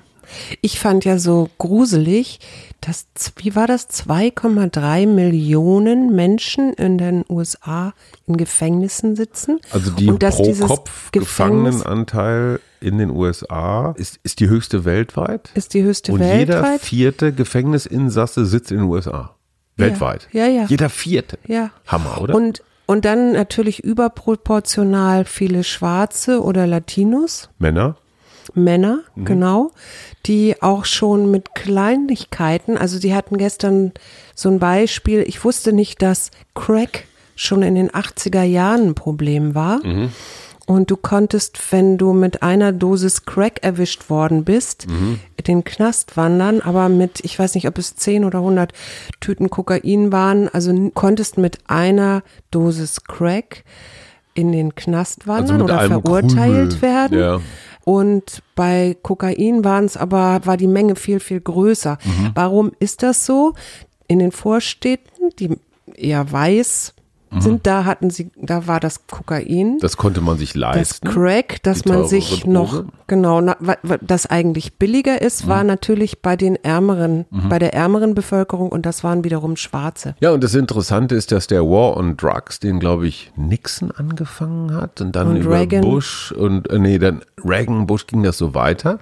Ich 0.61 0.79
fand 0.79 1.05
ja 1.05 1.17
so 1.17 1.49
gruselig, 1.57 2.39
dass, 2.81 3.07
wie 3.37 3.55
war 3.55 3.67
das, 3.67 3.89
2,3 3.89 5.07
Millionen 5.07 6.15
Menschen 6.15 6.73
in 6.73 6.97
den 6.97 7.23
USA 7.29 7.93
in 8.27 8.37
Gefängnissen 8.37 9.15
sitzen. 9.15 9.59
Also 9.71 9.91
die 9.91 10.09
Und 10.09 10.19
pro 10.19 10.53
Kopf 10.67 11.11
Gefangenenanteil 11.11 12.59
in 12.81 12.97
den 12.97 13.09
USA 13.09 13.93
ist, 13.97 14.19
ist 14.23 14.39
die 14.39 14.49
höchste 14.49 14.85
weltweit. 14.85 15.51
ist 15.55 15.73
die 15.73 15.83
höchste 15.83 16.11
Und 16.11 16.19
jeder 16.21 16.61
weltweit. 16.61 16.81
vierte 16.81 17.31
Gefängnisinsasse 17.31 18.45
sitzt 18.45 18.71
in 18.71 18.79
den 18.79 18.87
USA. 18.87 19.35
Weltweit. 19.77 20.27
Ja, 20.31 20.47
ja. 20.47 20.65
Jeder 20.65 20.89
vierte. 20.89 21.39
Ja. 21.47 21.71
Hammer, 21.87 22.21
oder? 22.21 22.35
Und, 22.35 22.61
und 22.85 23.05
dann 23.05 23.31
natürlich 23.31 23.83
überproportional 23.83 25.25
viele 25.25 25.63
Schwarze 25.63 26.43
oder 26.43 26.67
Latinos. 26.67 27.49
Männer? 27.57 27.95
Männer, 28.55 28.99
Mhm. 29.15 29.25
genau, 29.25 29.71
die 30.25 30.61
auch 30.61 30.85
schon 30.85 31.29
mit 31.31 31.53
Kleinigkeiten, 31.55 32.77
also 32.77 32.99
die 32.99 33.13
hatten 33.13 33.37
gestern 33.37 33.91
so 34.35 34.49
ein 34.49 34.59
Beispiel, 34.59 35.23
ich 35.27 35.43
wusste 35.43 35.73
nicht, 35.73 36.01
dass 36.01 36.31
Crack 36.55 37.05
schon 37.35 37.63
in 37.63 37.75
den 37.75 37.89
80er 37.91 38.43
Jahren 38.43 38.89
ein 38.89 38.95
Problem 38.95 39.55
war. 39.55 39.85
Mhm. 39.85 40.09
Und 40.65 40.89
du 40.89 40.95
konntest, 40.95 41.59
wenn 41.73 41.97
du 41.97 42.13
mit 42.13 42.41
einer 42.41 42.71
Dosis 42.71 43.25
Crack 43.25 43.61
erwischt 43.63 44.09
worden 44.09 44.45
bist, 44.45 44.87
Mhm. 44.87 45.19
in 45.35 45.43
den 45.43 45.63
Knast 45.65 46.15
wandern, 46.15 46.61
aber 46.61 46.87
mit, 46.87 47.19
ich 47.25 47.37
weiß 47.37 47.55
nicht, 47.55 47.67
ob 47.67 47.77
es 47.77 47.97
10 47.97 48.23
oder 48.23 48.39
100 48.39 48.71
Tüten 49.19 49.49
Kokain 49.49 50.13
waren, 50.13 50.47
also 50.47 50.73
konntest 50.93 51.37
mit 51.37 51.57
einer 51.67 52.23
Dosis 52.51 53.03
Crack 53.03 53.65
in 54.35 54.51
den 54.53 54.73
Knast 54.73 55.27
wandern 55.27 55.61
Also 55.61 55.65
oder 55.65 55.81
verurteilt 55.87 56.79
Krümel, 56.79 56.81
werden. 56.81 57.19
ja. 57.19 57.41
Und 57.85 58.41
bei 58.55 58.95
Kokain 59.01 59.63
waren 59.63 59.85
es 59.85 59.97
aber, 59.97 60.41
war 60.45 60.57
die 60.57 60.67
Menge 60.67 60.95
viel, 60.95 61.19
viel 61.19 61.41
größer. 61.41 61.97
Mhm. 62.03 62.31
Warum 62.33 62.71
ist 62.79 63.03
das 63.03 63.25
so? 63.25 63.53
In 64.07 64.19
den 64.19 64.31
Vorstädten, 64.31 65.29
die 65.39 65.57
eher 65.95 66.31
weiß 66.31 66.93
sind, 67.39 67.65
da 67.65 67.85
hatten 67.85 68.09
sie, 68.09 68.29
da 68.35 68.67
war 68.67 68.79
das 68.79 69.07
Kokain. 69.07 69.73
Mhm. 69.75 69.79
Das 69.79 69.97
konnte 69.97 70.21
man 70.21 70.37
sich 70.37 70.53
Das 70.53 70.59
leisten. 70.59 71.07
Crack, 71.09 71.61
dass 71.63 71.85
man 71.85 72.07
sich 72.07 72.45
noch, 72.45 72.83
genau, 73.07 73.41
na, 73.41 73.55
das 74.01 74.25
eigentlich 74.27 74.73
billiger 74.75 75.21
ist, 75.21 75.45
Mhm. 75.45 75.49
war 75.49 75.63
natürlich 75.63 76.21
bei 76.21 76.35
den 76.35 76.55
ärmeren, 76.63 77.25
bei 77.49 77.59
der 77.59 77.73
ärmeren 77.73 78.13
Bevölkerung 78.15 78.69
und 78.69 78.85
das 78.85 79.03
waren 79.03 79.23
wiederum 79.23 79.55
Schwarze. 79.55 80.15
Ja, 80.19 80.31
und 80.31 80.43
das 80.43 80.53
Interessante 80.55 81.15
ist, 81.15 81.31
dass 81.31 81.47
der 81.47 81.63
War 81.63 81.97
on 81.97 82.17
Drugs, 82.17 82.59
den 82.59 82.79
glaube 82.79 83.07
ich 83.07 83.31
Nixon 83.35 83.91
angefangen 83.91 84.75
hat 84.75 85.01
und 85.01 85.15
dann 85.15 85.27
Und 85.29 85.37
über 85.37 85.55
Reagan. 85.59 85.81
Bush 85.81 86.31
und 86.31 86.69
äh, 86.69 86.79
nee, 86.79 86.99
dann 86.99 87.21
Reagan, 87.43 87.87
Bush 87.87 88.07
ging 88.07 88.23
das 88.23 88.37
so 88.37 88.53
weiter. 88.53 88.99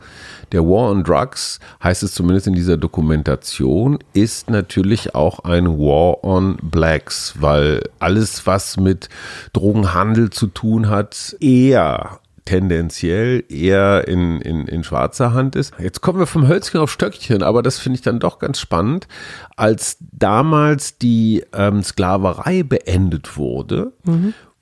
Der 0.51 0.63
War 0.63 0.89
on 0.89 1.03
Drugs, 1.03 1.59
heißt 1.83 2.03
es 2.03 2.13
zumindest 2.13 2.47
in 2.47 2.53
dieser 2.53 2.75
Dokumentation, 2.77 3.99
ist 4.13 4.49
natürlich 4.49 5.15
auch 5.15 5.39
ein 5.39 5.65
War 5.67 6.23
on 6.23 6.57
Blacks, 6.61 7.35
weil 7.39 7.81
alles, 8.21 8.45
was 8.45 8.77
mit 8.77 9.09
Drogenhandel 9.51 10.29
zu 10.29 10.45
tun 10.47 10.89
hat, 10.89 11.35
eher 11.39 12.19
tendenziell 12.45 13.43
eher 13.49 14.07
in, 14.07 14.41
in, 14.41 14.67
in 14.67 14.83
schwarzer 14.83 15.33
Hand 15.33 15.55
ist. 15.55 15.73
Jetzt 15.79 16.01
kommen 16.01 16.19
wir 16.19 16.25
vom 16.25 16.47
Hölzchen 16.47 16.79
auf 16.79 16.91
Stöckchen, 16.91 17.43
aber 17.43 17.61
das 17.61 17.79
finde 17.79 17.95
ich 17.95 18.01
dann 18.01 18.19
doch 18.19 18.39
ganz 18.39 18.59
spannend. 18.59 19.07
Als 19.55 19.97
damals 20.11 20.97
die 20.97 21.43
ähm, 21.53 21.83
Sklaverei 21.83 22.63
beendet 22.63 23.37
wurde, 23.37 23.93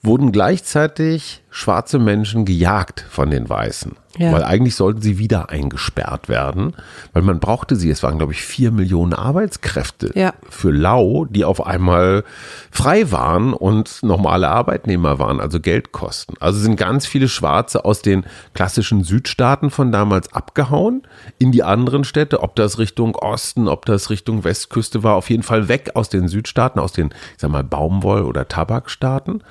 wurden 0.02 0.32
gleichzeitig 0.32 1.41
schwarze 1.50 2.00
Menschen 2.00 2.46
gejagt 2.46 3.06
von 3.10 3.30
den 3.32 3.50
Weißen. 3.50 3.94
Ja. 4.18 4.32
Weil 4.34 4.44
eigentlich 4.44 4.76
sollten 4.76 5.02
sie 5.02 5.18
wieder 5.20 5.50
eingesperrt 5.50 6.28
werden, 6.30 6.76
weil 7.14 7.22
man 7.22 7.40
brauchte 7.40 7.76
sie. 7.76 7.90
Es 7.90 8.02
waren, 8.04 8.18
glaube 8.18 8.34
ich, 8.34 8.42
vier 8.42 8.72
Millionen 8.72 9.14
Arbeitskräfte 9.14 10.12
Ja. 10.16 10.34
für 10.50 10.72
Lau, 10.72 11.26
die 11.26 11.46
auf 11.46 11.66
einmal 11.66 12.24
frei 12.72 13.12
waren 13.12 13.54
und 13.54 14.02
normale 14.02 14.50
Arbeitnehmer 14.50 15.20
waren, 15.20 15.40
also 15.40 15.60
Geldkosten. 15.60 16.36
Also 16.40 16.60
sind 16.60 16.76
ganz 16.76 17.06
viele 17.06 17.30
Schwarze 17.30 17.86
aus 17.86 18.02
den 18.02 18.26
klassischen 18.54 19.04
Südstaaten 19.04 19.70
von 19.70 19.92
damals 19.92 20.34
abgehauen 20.34 21.04
in 21.38 21.52
die 21.52 21.64
anderen 21.64 22.04
Städte, 22.04 22.42
ob 22.42 22.56
das 22.56 22.78
Richtung 22.80 23.16
Osten, 23.16 23.68
ob 23.68 23.86
das 23.86 24.10
Richtung 24.10 24.44
Westküste 24.44 25.04
war, 25.04 25.16
auf 25.16 25.30
jeden 25.30 25.44
Fall 25.44 25.68
weg 25.70 25.92
aus 25.94 26.10
den 26.10 26.28
Südstaaten, 26.28 26.80
aus 26.80 26.92
den, 26.94 27.10
ich 27.36 27.42
sag 27.42 27.52
mal, 27.52 27.64
Baumwoll- 27.64 28.24
oder 28.24 28.48
Tabakstaaten. 28.48 29.44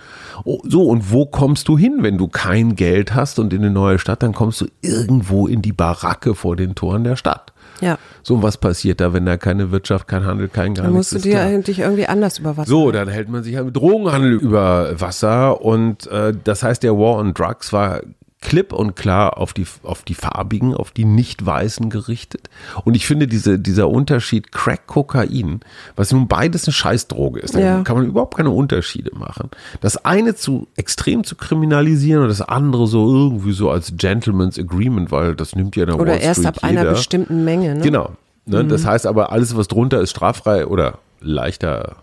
Oh, 0.45 0.59
so, 0.65 0.83
und 0.83 1.11
wo 1.13 1.25
kommst 1.27 1.69
du 1.69 1.79
hin, 1.79 1.88
wenn 2.03 2.18
du 2.18 2.29
kein 2.29 2.77
Geld 2.77 3.14
hast 3.14 3.38
und 3.38 3.53
in 3.53 3.61
eine 3.61 3.70
neue 3.70 3.98
Stadt, 3.98 4.22
dann 4.22 4.33
kommst 4.33 4.61
du 4.61 4.66
irgendwo 4.83 5.46
in 5.46 5.62
die 5.62 5.72
Baracke 5.72 6.35
vor 6.35 6.57
den 6.57 6.74
Toren 6.74 7.05
der 7.05 7.16
Stadt. 7.16 7.53
Ja. 7.81 7.98
So, 8.22 8.35
und 8.35 8.42
was 8.42 8.57
passiert 8.57 9.01
da, 9.01 9.12
wenn 9.12 9.24
da 9.24 9.37
keine 9.37 9.70
Wirtschaft, 9.70 10.09
kein 10.09 10.24
Handel, 10.27 10.48
kein 10.48 10.74
gar 10.74 10.85
Dann 10.85 10.94
nichts 10.94 11.12
musst 11.12 11.24
du 11.24 11.29
dir 11.29 11.37
da? 11.38 11.44
eigentlich 11.44 11.79
irgendwie 11.81 12.07
anders 12.07 12.38
über 12.38 12.57
was. 12.57 12.68
So, 12.68 12.90
dann 12.90 13.09
hält 13.09 13.29
man 13.29 13.42
sich 13.42 13.57
halt 13.57 13.66
mit 13.66 13.77
Drogenhandel 13.77 14.33
über 14.33 15.01
Wasser 15.01 15.62
und 15.62 16.07
äh, 16.09 16.33
das 16.42 16.62
heißt, 16.62 16.83
der 16.83 16.94
War 16.98 17.16
on 17.18 17.35
Drugs 17.35 17.72
war 17.72 18.01
klipp 18.40 18.72
und 18.72 18.94
klar 18.94 19.38
auf 19.38 19.53
die, 19.53 19.66
auf 19.83 20.03
die 20.03 20.14
Farbigen, 20.14 20.72
auf 20.74 20.92
die 20.92 21.05
Nicht-Weißen 21.05 21.90
gerichtet. 21.90 22.48
Und 22.85 22.94
ich 22.94 23.07
finde 23.07 23.27
diese, 23.27 23.59
dieser 23.59 23.88
Unterschied 23.88 24.53
Crack-Kokain, 24.53 25.61
was 25.96 26.12
nun 26.12 26.29
beides 26.29 26.66
eine 26.66 26.72
Scheißdroge 26.72 27.40
ist, 27.40 27.55
da 27.57 27.59
Ja. 27.59 27.83
kann 27.83 27.96
man 27.96 28.07
überhaupt 28.07 28.37
keine 28.37 28.51
Unterschiede 28.51 29.11
machen. 29.16 29.51
Das 29.81 30.05
eine 30.05 30.35
zu 30.37 30.68
extrem 30.77 31.24
zu 31.24 31.35
kriminalisieren 31.35 32.22
und 32.22 32.29
das 32.29 32.40
andere 32.42 32.87
so 32.87 33.07
irgendwie 33.12 33.53
so 33.53 33.70
als 33.70 33.94
Gentleman's 33.96 34.59
Agreement, 34.59 35.11
weil 35.11 35.35
das 35.35 35.57
nimmt 35.57 35.74
ja 35.74 35.87
der 35.87 35.96
Oder 35.96 36.12
Wall 36.12 36.20
erst 36.20 36.40
Street 36.40 36.57
ab 36.59 36.64
einer 36.64 36.81
jeder. 36.83 36.92
bestimmten 36.92 37.44
Menge. 37.44 37.74
Ne? 37.74 37.81
Genau. 37.83 38.12
Ne? 38.46 38.64
Das 38.64 38.87
heißt 38.87 39.07
aber, 39.07 39.33
alles, 39.33 39.57
was 39.57 39.68
drunter 39.68 40.01
ist, 40.01 40.11
straffrei 40.11 40.66
oder 40.66 40.98
leichter 41.20 41.96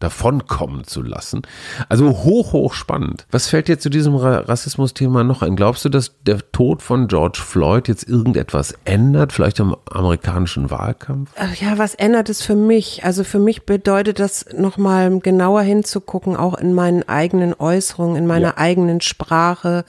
davonkommen 0.00 0.84
zu 0.84 1.02
lassen. 1.02 1.42
Also 1.88 2.10
hoch, 2.24 2.52
hoch 2.52 2.74
spannend. 2.74 3.26
Was 3.30 3.46
fällt 3.48 3.68
dir 3.68 3.78
zu 3.78 3.88
diesem 3.90 4.16
Ra 4.16 4.38
Rassismus-Thema 4.40 5.22
noch 5.22 5.42
ein? 5.42 5.54
Glaubst 5.56 5.84
du, 5.84 5.88
dass 5.88 6.14
der 6.26 6.38
Tod 6.52 6.82
von 6.82 7.06
George 7.06 7.38
Floyd 7.44 7.86
jetzt 7.86 8.08
irgendetwas 8.08 8.74
ändert, 8.84 9.32
vielleicht 9.32 9.60
im 9.60 9.76
amerikanischen 9.90 10.70
Wahlkampf? 10.70 11.30
Ja, 11.60 11.78
was 11.78 11.94
ändert 11.94 12.28
es 12.28 12.42
für 12.42 12.56
mich? 12.56 13.04
Also 13.04 13.22
für 13.24 13.38
mich 13.38 13.64
bedeutet 13.66 14.18
das 14.18 14.46
nochmal 14.56 15.20
genauer 15.20 15.62
hinzugucken, 15.62 16.36
auch 16.36 16.54
in 16.54 16.74
meinen 16.74 17.08
eigenen 17.08 17.54
Äußerungen, 17.54 18.16
in 18.16 18.26
meiner 18.26 18.48
Ja. 18.48 18.56
eigenen 18.58 19.00
Sprache 19.02 19.84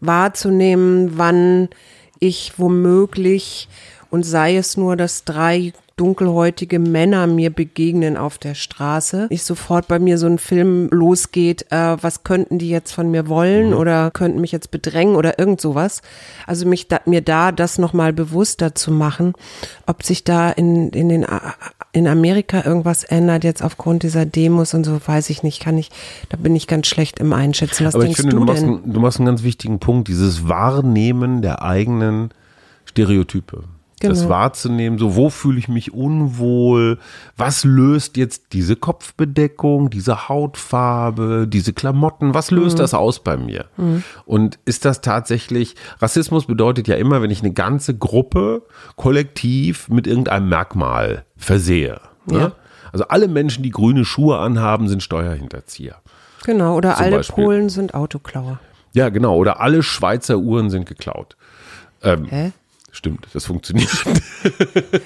wahrzunehmen, 0.00 1.18
wann 1.18 1.68
ich 2.20 2.52
womöglich 2.58 3.68
und 4.10 4.24
sei 4.24 4.56
es 4.56 4.76
nur, 4.76 4.96
dass 4.96 5.24
drei 5.24 5.72
dunkelhäutige 5.98 6.78
Männer 6.78 7.26
mir 7.26 7.50
begegnen 7.50 8.16
auf 8.16 8.38
der 8.38 8.54
Straße, 8.54 9.26
nicht 9.30 9.44
sofort 9.44 9.88
bei 9.88 9.98
mir 9.98 10.16
so 10.16 10.26
ein 10.26 10.38
Film 10.38 10.88
losgeht, 10.90 11.66
äh, 11.70 11.96
was 12.00 12.24
könnten 12.24 12.58
die 12.58 12.70
jetzt 12.70 12.92
von 12.92 13.10
mir 13.10 13.28
wollen 13.28 13.74
oder 13.74 14.10
könnten 14.10 14.40
mich 14.40 14.52
jetzt 14.52 14.70
bedrängen 14.70 15.16
oder 15.16 15.38
irgend 15.38 15.60
sowas. 15.60 16.00
Also 16.46 16.66
mich 16.66 16.88
da, 16.88 17.00
mir 17.04 17.20
da 17.20 17.52
das 17.52 17.78
nochmal 17.78 18.12
bewusster 18.12 18.74
zu 18.74 18.90
machen, 18.90 19.34
ob 19.86 20.02
sich 20.02 20.24
da 20.24 20.50
in, 20.50 20.90
in 20.90 21.08
den, 21.08 21.26
in 21.92 22.06
Amerika 22.06 22.64
irgendwas 22.64 23.04
ändert, 23.04 23.44
jetzt 23.44 23.62
aufgrund 23.62 24.02
dieser 24.02 24.24
Demos 24.24 24.74
und 24.74 24.84
so, 24.84 24.98
weiß 25.04 25.30
ich 25.30 25.42
nicht, 25.42 25.60
kann 25.60 25.76
ich, 25.76 25.90
da 26.28 26.36
bin 26.36 26.54
ich 26.54 26.66
ganz 26.66 26.86
schlecht 26.86 27.18
im 27.18 27.32
Einschätzen. 27.32 27.84
Was 27.84 27.94
Aber 27.94 28.04
ich 28.04 28.16
finde, 28.16 28.36
du 28.36 28.38
du 28.38 28.44
machst, 28.44 28.62
einen, 28.62 28.92
du 28.92 29.00
machst 29.00 29.18
einen 29.18 29.26
ganz 29.26 29.42
wichtigen 29.42 29.78
Punkt, 29.80 30.08
dieses 30.08 30.48
Wahrnehmen 30.48 31.42
der 31.42 31.62
eigenen 31.62 32.30
Stereotype. 32.84 33.64
Das 34.00 34.18
Genau. 34.20 34.30
wahrzunehmen, 34.30 34.98
so 34.98 35.16
wo 35.16 35.28
fühle 35.28 35.58
ich 35.58 35.66
mich 35.68 35.92
unwohl, 35.92 36.98
was 37.36 37.64
löst 37.64 38.16
jetzt 38.16 38.52
diese 38.52 38.76
Kopfbedeckung, 38.76 39.90
diese 39.90 40.28
Hautfarbe, 40.28 41.46
diese 41.48 41.72
Klamotten, 41.72 42.32
was 42.34 42.50
löst 42.52 42.76
Mhm. 42.76 42.82
das 42.82 42.94
aus 42.94 43.18
bei 43.24 43.36
mir? 43.36 43.66
Und 44.24 44.58
ist 44.64 44.84
das 44.84 45.00
tatsächlich, 45.00 45.74
Rassismus 46.00 46.46
bedeutet 46.46 46.86
ja 46.86 46.94
immer, 46.96 47.22
wenn 47.22 47.30
ich 47.30 47.40
eine 47.42 47.52
ganze 47.52 47.96
Gruppe 47.96 48.62
kollektiv 48.96 49.88
mit 49.88 50.06
irgendeinem 50.06 50.48
Merkmal 50.48 51.24
versehe. 51.36 52.00
Ne? 52.26 52.38
Ja. 52.38 52.52
Also 52.92 53.04
alle 53.08 53.26
Menschen, 53.28 53.62
die 53.62 53.70
grüne 53.70 54.04
Schuhe 54.04 54.38
anhaben, 54.38 54.88
sind 54.88 55.02
Steuerhinterzieher. 55.02 55.96
Genau, 56.44 56.76
oder 56.76 56.94
Zum 56.94 57.04
alle 57.04 57.16
Beispiel. 57.16 57.44
Polen 57.44 57.68
sind 57.68 57.94
Autoklauer. 57.94 58.60
Ja, 58.94 59.08
genau. 59.08 59.36
Oder 59.36 59.60
alle 59.60 59.82
Schweizer 59.82 60.38
Uhren 60.38 60.70
sind 60.70 60.86
geklaut. 60.86 61.36
Ähm, 62.02 62.26
Hä? 62.26 62.52
Stimmt, 62.98 63.28
das 63.32 63.44
funktioniert. 63.44 63.88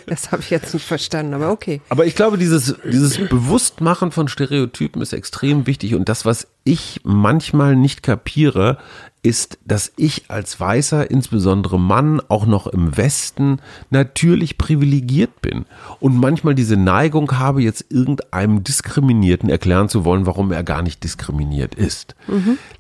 Das 0.07 0.33
habe 0.33 0.40
ich 0.40 0.48
jetzt 0.48 0.72
nicht 0.72 0.87
verstanden, 0.87 1.35
aber 1.35 1.50
okay. 1.50 1.83
Aber 1.90 2.07
ich 2.07 2.14
glaube, 2.14 2.38
dieses, 2.38 2.74
dieses 2.85 3.18
Bewusstmachen 3.28 4.12
von 4.12 4.28
Stereotypen 4.28 5.02
ist 5.02 5.12
extrem 5.12 5.66
wichtig. 5.66 5.94
Und 5.94 6.09
das, 6.09 6.24
was 6.24 6.48
ich 6.64 7.00
manchmal 7.05 7.76
nicht 7.76 8.02
kapiere, 8.02 8.78
ist, 9.25 9.59
dass 9.65 9.93
ich 9.97 10.25
als 10.29 10.59
Weißer, 10.59 11.09
insbesondere 11.11 11.79
Mann, 11.79 12.21
auch 12.29 12.45
noch 12.45 12.67
im 12.67 12.97
Westen, 12.97 13.61
natürlich 13.91 14.59
privilegiert 14.59 15.41
bin. 15.41 15.65
Und 16.01 16.17
manchmal 16.17 16.57
diese 16.57 16.77
Neigung 16.77 17.39
habe, 17.39 17.63
jetzt 17.63 17.87
irgendeinem 17.89 18.65
Diskriminierten 18.65 19.49
erklären 19.49 19.89
zu 19.89 20.05
wollen, 20.05 20.27
warum 20.27 20.51
er 20.51 20.65
gar 20.65 20.83
nicht 20.83 21.05
diskriminiert 21.05 21.77
ist. 21.77 22.17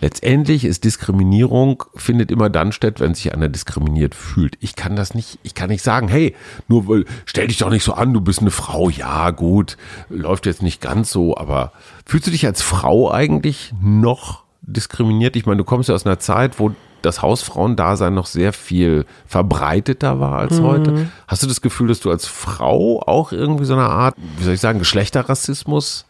Letztendlich 0.00 0.64
ist 0.64 0.82
Diskriminierung, 0.82 1.84
findet 1.94 2.32
immer 2.32 2.50
dann 2.50 2.72
statt, 2.72 2.98
wenn 2.98 3.14
sich 3.14 3.32
einer 3.32 3.48
diskriminiert 3.48 4.16
fühlt. 4.16 4.56
Ich 4.58 4.74
kann 4.74 4.96
das 4.96 5.14
nicht, 5.14 5.38
ich 5.44 5.54
kann 5.54 5.70
nicht 5.70 5.82
sagen, 5.82 6.08
hey, 6.08 6.34
nur 6.66 6.88
weil, 6.88 7.04
stell 7.24 7.46
dich 7.46 7.58
doch 7.58 7.70
nicht 7.70 7.84
so 7.84 7.92
an, 7.92 8.12
du 8.12 8.20
bist 8.20 8.40
eine 8.40 8.50
Frau. 8.50 8.90
Ja, 8.90 9.30
gut, 9.30 9.76
läuft 10.08 10.46
jetzt 10.46 10.62
nicht 10.62 10.80
ganz 10.80 11.12
so, 11.12 11.36
aber 11.36 11.72
fühlst 12.04 12.26
du 12.26 12.32
dich 12.32 12.46
als 12.46 12.62
Frau 12.62 13.12
eigentlich 13.12 13.72
noch 13.80 14.41
diskriminiert? 14.62 15.36
Ich 15.36 15.46
meine, 15.46 15.58
du 15.58 15.64
kommst 15.64 15.88
ja 15.88 15.94
aus 15.94 16.06
einer 16.06 16.18
Zeit, 16.18 16.58
wo 16.58 16.72
das 17.02 17.20
Hausfrauendasein 17.20 18.14
noch 18.14 18.26
sehr 18.26 18.52
viel 18.52 19.06
verbreiteter 19.26 20.20
war 20.20 20.38
als 20.38 20.60
heute. 20.60 21.10
Hast 21.26 21.42
du 21.42 21.48
das 21.48 21.60
Gefühl, 21.60 21.88
dass 21.88 22.00
du 22.00 22.10
als 22.10 22.26
Frau 22.26 23.02
auch 23.02 23.32
irgendwie 23.32 23.64
so 23.64 23.74
eine 23.74 23.86
Art, 23.86 24.14
wie 24.38 24.44
soll 24.44 24.54
ich 24.54 24.60
sagen, 24.60 24.78
Geschlechterrassismus 24.78 26.06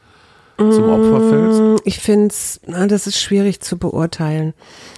zum 0.59 0.91
Opfer 0.91 1.29
fällst? 1.29 1.83
Ich 1.87 1.99
finde 1.99 2.27
es, 2.27 2.61
das 2.67 3.07
ist 3.07 3.19
schwierig 3.19 3.61
zu 3.61 3.79
beurteilen, 3.79 4.53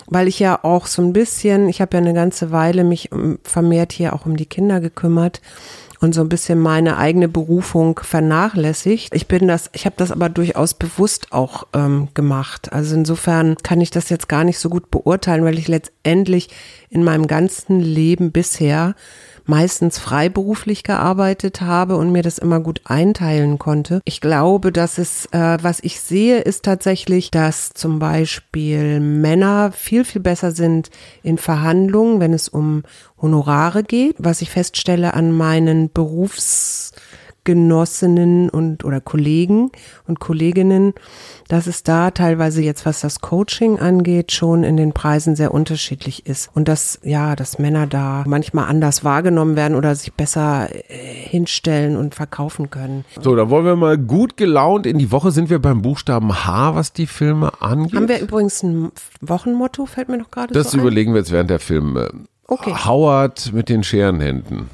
weil 0.06 0.26
ich 0.26 0.40
ja 0.40 0.58
auch 0.64 0.86
so 0.86 1.00
ein 1.00 1.12
bisschen, 1.12 1.68
ich 1.68 1.80
habe 1.80 1.96
ja 1.96 2.02
eine 2.02 2.12
ganze 2.12 2.50
Weile 2.50 2.82
mich 2.82 3.12
um, 3.12 3.38
vermehrt 3.44 3.92
hier 3.92 4.14
auch 4.14 4.26
um 4.26 4.36
die 4.36 4.46
Kinder 4.46 4.80
gekümmert 4.80 5.40
und 6.04 6.14
so 6.14 6.20
ein 6.20 6.28
bisschen 6.28 6.60
meine 6.60 6.98
eigene 6.98 7.28
Berufung 7.28 7.98
vernachlässigt. 8.02 9.14
Ich 9.14 9.26
bin 9.26 9.48
das, 9.48 9.70
ich 9.72 9.86
habe 9.86 9.96
das 9.96 10.12
aber 10.12 10.28
durchaus 10.28 10.74
bewusst 10.74 11.32
auch 11.32 11.66
ähm, 11.72 12.08
gemacht. 12.12 12.72
Also 12.72 12.94
insofern 12.94 13.56
kann 13.62 13.80
ich 13.80 13.90
das 13.90 14.10
jetzt 14.10 14.28
gar 14.28 14.44
nicht 14.44 14.58
so 14.58 14.68
gut 14.68 14.90
beurteilen, 14.90 15.44
weil 15.44 15.58
ich 15.58 15.66
letztendlich 15.66 16.50
in 16.90 17.02
meinem 17.02 17.26
ganzen 17.26 17.80
Leben 17.80 18.32
bisher 18.32 18.94
meistens 19.46 19.98
freiberuflich 19.98 20.82
gearbeitet 20.82 21.60
habe 21.60 21.96
und 21.96 22.12
mir 22.12 22.22
das 22.22 22.38
immer 22.38 22.60
gut 22.60 22.80
einteilen 22.84 23.58
konnte. 23.58 24.00
Ich 24.04 24.20
glaube, 24.20 24.72
dass 24.72 24.98
es, 24.98 25.26
äh, 25.32 25.58
was 25.60 25.80
ich 25.82 26.00
sehe, 26.00 26.40
ist 26.40 26.64
tatsächlich, 26.64 27.30
dass 27.30 27.70
zum 27.70 27.98
Beispiel 27.98 29.00
Männer 29.00 29.72
viel, 29.72 30.04
viel 30.04 30.20
besser 30.20 30.52
sind 30.52 30.90
in 31.22 31.38
Verhandlungen, 31.38 32.20
wenn 32.20 32.32
es 32.32 32.48
um 32.48 32.82
Honorare 33.20 33.82
geht. 33.82 34.16
Was 34.18 34.42
ich 34.42 34.50
feststelle 34.50 35.14
an 35.14 35.32
meinen 35.32 35.90
Berufsgenossinnen 37.44 38.48
und 38.48 38.84
oder 38.84 39.00
Kollegen 39.00 39.70
und 40.06 40.18
Kolleginnen, 40.18 40.94
dass 41.48 41.66
es 41.66 41.82
da 41.82 42.10
teilweise 42.10 42.62
jetzt, 42.62 42.86
was 42.86 43.00
das 43.00 43.20
Coaching 43.20 43.78
angeht, 43.78 44.32
schon 44.32 44.64
in 44.64 44.76
den 44.76 44.92
Preisen 44.92 45.36
sehr 45.36 45.52
unterschiedlich 45.52 46.26
ist. 46.26 46.50
Und 46.54 46.68
dass, 46.68 46.98
ja, 47.02 47.36
dass 47.36 47.58
Männer 47.58 47.86
da 47.86 48.24
manchmal 48.26 48.68
anders 48.68 49.04
wahrgenommen 49.04 49.56
werden 49.56 49.76
oder 49.76 49.94
sich 49.94 50.12
besser 50.14 50.68
äh, 50.72 50.94
hinstellen 50.94 51.96
und 51.96 52.14
verkaufen 52.14 52.70
können. 52.70 53.04
So, 53.20 53.36
da 53.36 53.50
wollen 53.50 53.66
wir 53.66 53.76
mal 53.76 53.98
gut 53.98 54.36
gelaunt 54.36 54.86
in 54.86 54.98
die 54.98 55.12
Woche. 55.12 55.30
Sind 55.30 55.50
wir 55.50 55.58
beim 55.58 55.82
Buchstaben 55.82 56.44
H, 56.44 56.74
was 56.74 56.92
die 56.92 57.06
Filme 57.06 57.52
angeht? 57.60 57.94
Haben 57.94 58.08
wir 58.08 58.20
übrigens 58.20 58.62
ein 58.62 58.90
Wochenmotto, 59.20 59.86
fällt 59.86 60.08
mir 60.08 60.18
noch 60.18 60.30
gerade 60.30 60.54
das 60.54 60.70
so 60.70 60.78
ein. 60.78 60.80
überlegen 60.80 61.12
wir 61.12 61.20
jetzt 61.20 61.32
während 61.32 61.50
der 61.50 61.60
Filme. 61.60 62.10
Okay. 62.46 62.74
Howard 62.84 63.52
mit 63.52 63.68
den 63.68 63.82
Scherenhänden. 63.82 64.68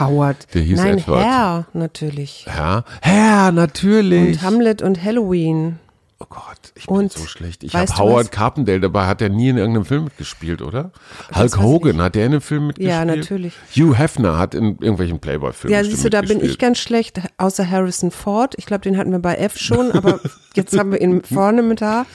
Howard. 0.00 0.52
Der 0.54 0.62
hieß 0.62 0.78
Nein, 0.78 0.98
Edward. 0.98 1.24
Herr, 1.24 1.66
natürlich. 1.72 2.44
Ja, 2.46 2.84
Herr, 3.00 3.52
natürlich. 3.52 4.38
Und 4.38 4.42
Hamlet 4.42 4.82
und 4.82 5.02
Halloween. 5.02 5.78
oh 6.18 6.26
Gott, 6.28 6.72
ich 6.74 6.86
bin 6.86 6.96
Und 6.96 7.12
so 7.12 7.26
schlecht. 7.26 7.64
Ich 7.64 7.74
habe 7.74 7.86
Howard 7.98 8.26
was? 8.26 8.30
Carpendale, 8.30 8.80
dabei 8.80 9.06
hat 9.06 9.20
er 9.22 9.28
nie 9.28 9.48
in 9.48 9.56
irgendeinem 9.58 9.84
Film 9.84 10.04
mitgespielt, 10.04 10.62
oder? 10.62 10.90
Hulk 11.34 11.52
weiß 11.52 11.58
Hogan, 11.58 12.00
hat 12.00 12.14
der 12.14 12.26
in 12.26 12.32
einem 12.32 12.40
Film 12.40 12.68
mitgespielt? 12.68 12.90
Ja, 12.90 13.04
natürlich. 13.04 13.54
Hugh 13.76 13.94
Hefner 13.96 14.38
hat 14.38 14.54
in 14.54 14.78
irgendwelchen 14.78 15.18
Playboy-Filmen 15.18 15.74
Ja, 15.76 15.84
siehst 15.84 16.04
du, 16.04 16.10
da 16.10 16.22
bin 16.22 16.42
ich 16.42 16.58
ganz 16.58 16.78
schlecht, 16.78 17.20
außer 17.38 17.68
Harrison 17.70 18.10
Ford. 18.10 18.54
Ich 18.58 18.66
glaube, 18.66 18.82
den 18.82 18.96
hatten 18.96 19.12
wir 19.12 19.18
bei 19.18 19.34
F 19.36 19.58
schon, 19.58 19.92
aber 19.92 20.20
jetzt 20.54 20.76
haben 20.78 20.92
wir 20.92 21.00
ihn 21.00 21.22
vorne 21.22 21.62
mit 21.62 21.80
da. 21.80 22.06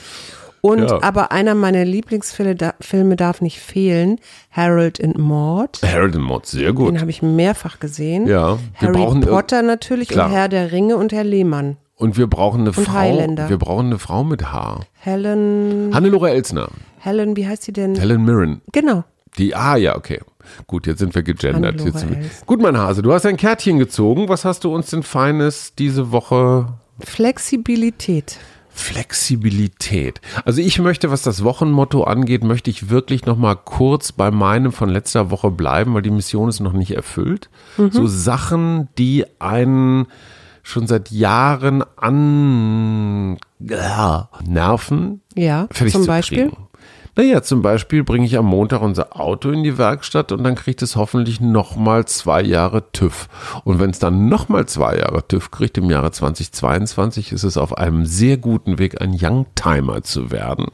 Und 0.62 0.88
Ja. 0.90 1.02
aber 1.02 1.32
einer 1.32 1.54
meiner 1.54 1.84
Lieblingsfilme 1.84 2.54
da, 2.54 2.74
Filme 2.80 3.16
darf 3.16 3.40
nicht 3.40 3.60
fehlen, 3.60 4.18
Harold 4.50 5.02
and 5.02 5.16
Maud. 5.18 5.80
Harold 5.84 6.14
and 6.16 6.24
Maude, 6.24 6.46
sehr 6.46 6.72
gut. 6.72 6.88
Den 6.94 7.00
habe 7.00 7.10
ich 7.10 7.22
mehrfach 7.22 7.80
gesehen. 7.80 8.26
Ja, 8.26 8.58
wir 8.78 8.88
Harry 8.88 9.20
Potter 9.26 9.62
natürlich 9.62 10.08
Klar. 10.08 10.26
und 10.26 10.32
Herr 10.32 10.48
der 10.48 10.72
Ringe 10.72 10.96
und 10.96 11.12
Herr 11.12 11.24
Lehmann. 11.24 11.76
Und 11.96 12.16
wir 12.16 12.26
brauchen 12.26 12.60
eine 12.62 12.70
Und 12.70 12.84
Frau. 12.84 12.92
Highlander. 12.92 13.48
Wir 13.48 13.58
brauchen 13.58 13.86
eine 13.86 13.98
Frau 13.98 14.24
mit 14.24 14.52
Haar. 14.52 14.80
Helen, 14.94 15.90
Hannelore 15.94 16.30
Elsner. 16.30 16.68
Helen, 16.98 17.36
wie 17.36 17.46
heißt 17.46 17.62
sie 17.62 17.72
denn? 17.72 17.94
Helen 17.94 18.24
Mirren. 18.24 18.60
Genau. 18.72 19.04
Die, 19.38 19.54
ah 19.54 19.76
ja, 19.76 19.96
okay. 19.96 20.20
Gut, 20.66 20.86
jetzt 20.86 20.98
sind 20.98 21.14
wir 21.14 21.22
gegendert. 21.22 21.80
Jetzt 21.84 22.46
gut, 22.46 22.60
mein 22.60 22.76
Hase, 22.76 23.02
du 23.02 23.12
hast 23.12 23.24
ein 23.26 23.36
Kärtchen 23.36 23.78
gezogen. 23.78 24.28
Was 24.28 24.44
hast 24.44 24.64
du 24.64 24.74
uns 24.74 24.90
denn 24.90 25.02
Feines 25.02 25.74
diese 25.74 26.10
Woche 26.10 26.66
Flexibilität. 27.00 28.38
Flexibilität. 28.72 30.20
Also 30.44 30.60
ich 30.60 30.78
möchte, 30.78 31.10
was 31.10 31.22
das 31.22 31.44
Wochenmotto 31.44 32.04
angeht, 32.04 32.44
möchte 32.44 32.70
ich 32.70 32.90
wirklich 32.90 33.26
noch 33.26 33.36
mal 33.36 33.54
kurz 33.56 34.12
bei 34.12 34.30
meinem 34.30 34.72
von 34.72 34.88
letzter 34.88 35.30
Woche 35.30 35.50
bleiben, 35.50 35.94
weil 35.94 36.02
die 36.02 36.10
Mission 36.10 36.48
ist 36.48 36.60
noch 36.60 36.72
nicht 36.72 36.92
erfüllt. 36.92 37.50
So 37.76 38.06
Sachen, 38.06 38.88
die 38.98 39.24
einen 39.38 40.06
schon 40.62 40.86
seit 40.86 41.10
Jahren 41.10 41.82
an 41.96 43.38
ja, 43.58 44.28
nerven, 44.46 45.20
Ja, 45.34 45.68
zum 45.74 45.88
zu 45.90 46.06
Beispiel. 46.06 46.48
kriegen. 46.50 46.66
Naja, 47.20 47.42
zum 47.42 47.60
Beispiel 47.60 48.02
bringe 48.02 48.24
ich 48.24 48.38
am 48.38 48.46
Montag 48.46 48.80
unser 48.80 49.20
Auto 49.20 49.50
in 49.50 49.62
die 49.62 49.76
Werkstatt 49.76 50.32
und 50.32 50.42
dann 50.42 50.54
kriegt 50.54 50.80
es 50.80 50.96
hoffentlich 50.96 51.38
nochmal 51.38 52.06
zwei 52.06 52.40
Jahre 52.40 52.90
TÜV. 52.92 53.28
Und 53.64 53.78
wenn 53.78 53.90
es 53.90 53.98
dann 53.98 54.30
nochmal 54.30 54.64
zwei 54.64 54.96
Jahre 54.96 55.28
TÜV 55.28 55.50
kriegt, 55.50 55.76
im 55.76 55.90
Jahre 55.90 56.12
2022, 56.12 57.32
ist 57.32 57.44
es 57.44 57.58
auf 57.58 57.76
einem 57.76 58.06
sehr 58.06 58.38
guten 58.38 58.78
Weg, 58.78 59.02
ein 59.02 59.14
Youngtimer 59.20 60.02
zu 60.02 60.30
werden. 60.30 60.68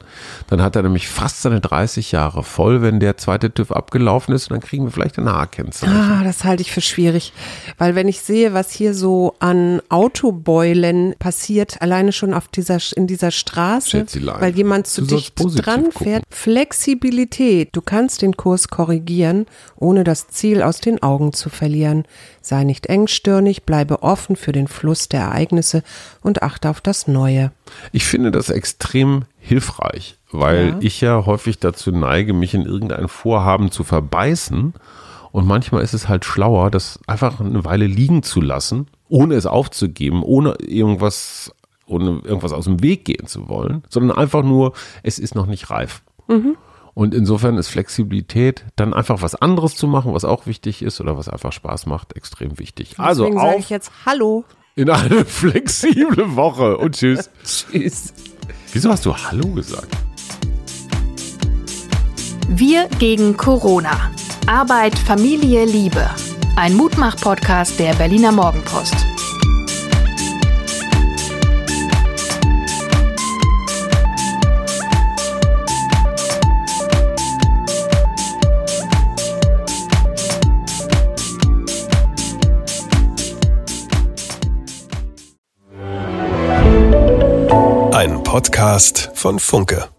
Dann 0.49 0.61
hat 0.61 0.77
er 0.77 0.83
nämlich 0.83 1.09
fast 1.09 1.41
seine 1.41 1.59
30 1.59 2.13
Jahre 2.13 2.43
voll, 2.43 2.81
wenn 2.81 3.01
der 3.01 3.17
zweite 3.17 3.53
TÜV 3.53 3.73
abgelaufen 3.73 4.33
ist. 4.33 4.49
Und 4.49 4.53
dann 4.53 4.65
kriegen 4.65 4.85
wir 4.85 4.91
vielleicht 4.91 5.17
ein 5.19 5.29
H-Kennzeichen. 5.29 5.93
Ah, 5.93 6.23
das 6.23 6.45
halte 6.45 6.61
ich 6.61 6.71
für 6.71 6.79
schwierig. 6.79 7.33
Weil 7.77 7.95
wenn 7.95 8.07
ich 8.07 8.21
sehe, 8.21 8.53
was 8.53 8.71
hier 8.71 8.93
so 8.93 9.35
an 9.39 9.81
Autobeulen 9.89 11.13
passiert, 11.19 11.81
alleine 11.81 12.13
schon 12.13 12.33
auf 12.33 12.47
dieser, 12.47 12.77
in 12.95 13.05
dieser 13.05 13.31
Straße, 13.31 14.05
weil 14.39 14.55
jemand 14.55 14.87
zu 14.87 15.01
dicht 15.01 15.33
dran 15.35 15.91
fährt. 15.91 16.23
Flexibilität. 16.37 17.69
Du 17.75 17.81
kannst 17.81 18.21
den 18.21 18.37
Kurs 18.37 18.67
korrigieren, 18.67 19.47
ohne 19.75 20.03
das 20.03 20.27
Ziel 20.27 20.61
aus 20.61 20.79
den 20.79 21.01
Augen 21.01 21.33
zu 21.33 21.49
verlieren. 21.49 22.05
Sei 22.41 22.63
nicht 22.63 22.85
engstirnig, 22.85 23.63
bleibe 23.63 24.03
offen 24.03 24.35
für 24.35 24.51
den 24.51 24.67
Fluss 24.67 25.09
der 25.09 25.21
Ereignisse 25.21 25.83
und 26.21 26.43
achte 26.43 26.69
auf 26.69 26.79
das 26.79 27.07
Neue. 27.07 27.51
Ich 27.91 28.05
finde 28.05 28.31
das 28.31 28.49
extrem 28.49 29.25
hilfreich, 29.39 30.17
weil 30.31 30.67
Ja. 30.69 30.77
ich 30.81 31.01
ja 31.01 31.25
häufig 31.25 31.59
dazu 31.59 31.91
neige, 31.91 32.33
mich 32.33 32.53
in 32.53 32.61
irgendein 32.63 33.07
Vorhaben 33.07 33.71
zu 33.71 33.83
verbeißen. 33.83 34.73
Und 35.31 35.47
manchmal 35.47 35.81
ist 35.83 35.93
es 35.93 36.07
halt 36.07 36.23
schlauer, 36.23 36.69
das 36.69 36.99
einfach 37.07 37.39
eine 37.39 37.65
Weile 37.65 37.87
liegen 37.87 38.21
zu 38.23 38.41
lassen, 38.41 38.87
ohne 39.09 39.35
es 39.35 39.45
aufzugeben, 39.47 40.21
ohne 40.23 40.53
irgendwas, 40.61 41.51
ohne 41.87 42.21
irgendwas 42.23 42.53
aus 42.53 42.65
dem 42.65 42.81
Weg 42.83 43.05
gehen 43.05 43.25
zu 43.27 43.49
wollen, 43.49 43.83
sondern 43.89 44.17
einfach 44.17 44.43
nur, 44.43 44.73
es 45.03 45.17
ist 45.19 45.33
noch 45.35 45.47
nicht 45.47 45.69
reif. 45.69 46.03
Mhm. 46.27 46.57
Und 46.93 47.13
insofern 47.13 47.57
ist 47.57 47.67
Flexibilität, 47.67 48.65
dann 48.75 48.93
einfach 48.93 49.21
was 49.21 49.35
anderes 49.35 49.75
zu 49.75 49.87
machen, 49.87 50.13
was 50.13 50.25
auch 50.25 50.47
wichtig 50.47 50.81
ist 50.81 50.99
oder 50.99 51.15
was 51.15 51.29
einfach 51.29 51.51
Spaß 51.51 51.85
macht, 51.85 52.15
extrem 52.15 52.57
wichtig. 52.57 52.95
Also 52.97 53.27
auf 53.27 53.33
sage 53.33 53.59
ich 53.59 53.69
jetzt 53.69 53.91
Hallo 54.05 54.45
in 54.75 54.89
eine 54.89 55.25
flexible 55.25 56.35
Woche 56.35 56.77
und 56.77 56.95
tschüss. 56.95 57.29
tschüss. 57.43 58.13
Wieso 58.71 58.89
hast 58.89 59.05
du 59.05 59.15
Hallo 59.15 59.47
gesagt? 59.49 59.95
Wir 62.47 62.87
gegen 62.97 63.35
Corona. 63.35 64.11
Arbeit, 64.47 64.97
Familie, 64.97 65.65
Liebe. 65.65 66.09
Ein 66.55 66.75
Mutmach-Podcast 66.75 67.77
der 67.77 67.93
Berliner 67.93 68.31
Morgenpost. 68.31 69.16
Podcast 88.37 89.09
von 89.15 89.39
Funke. 89.39 89.96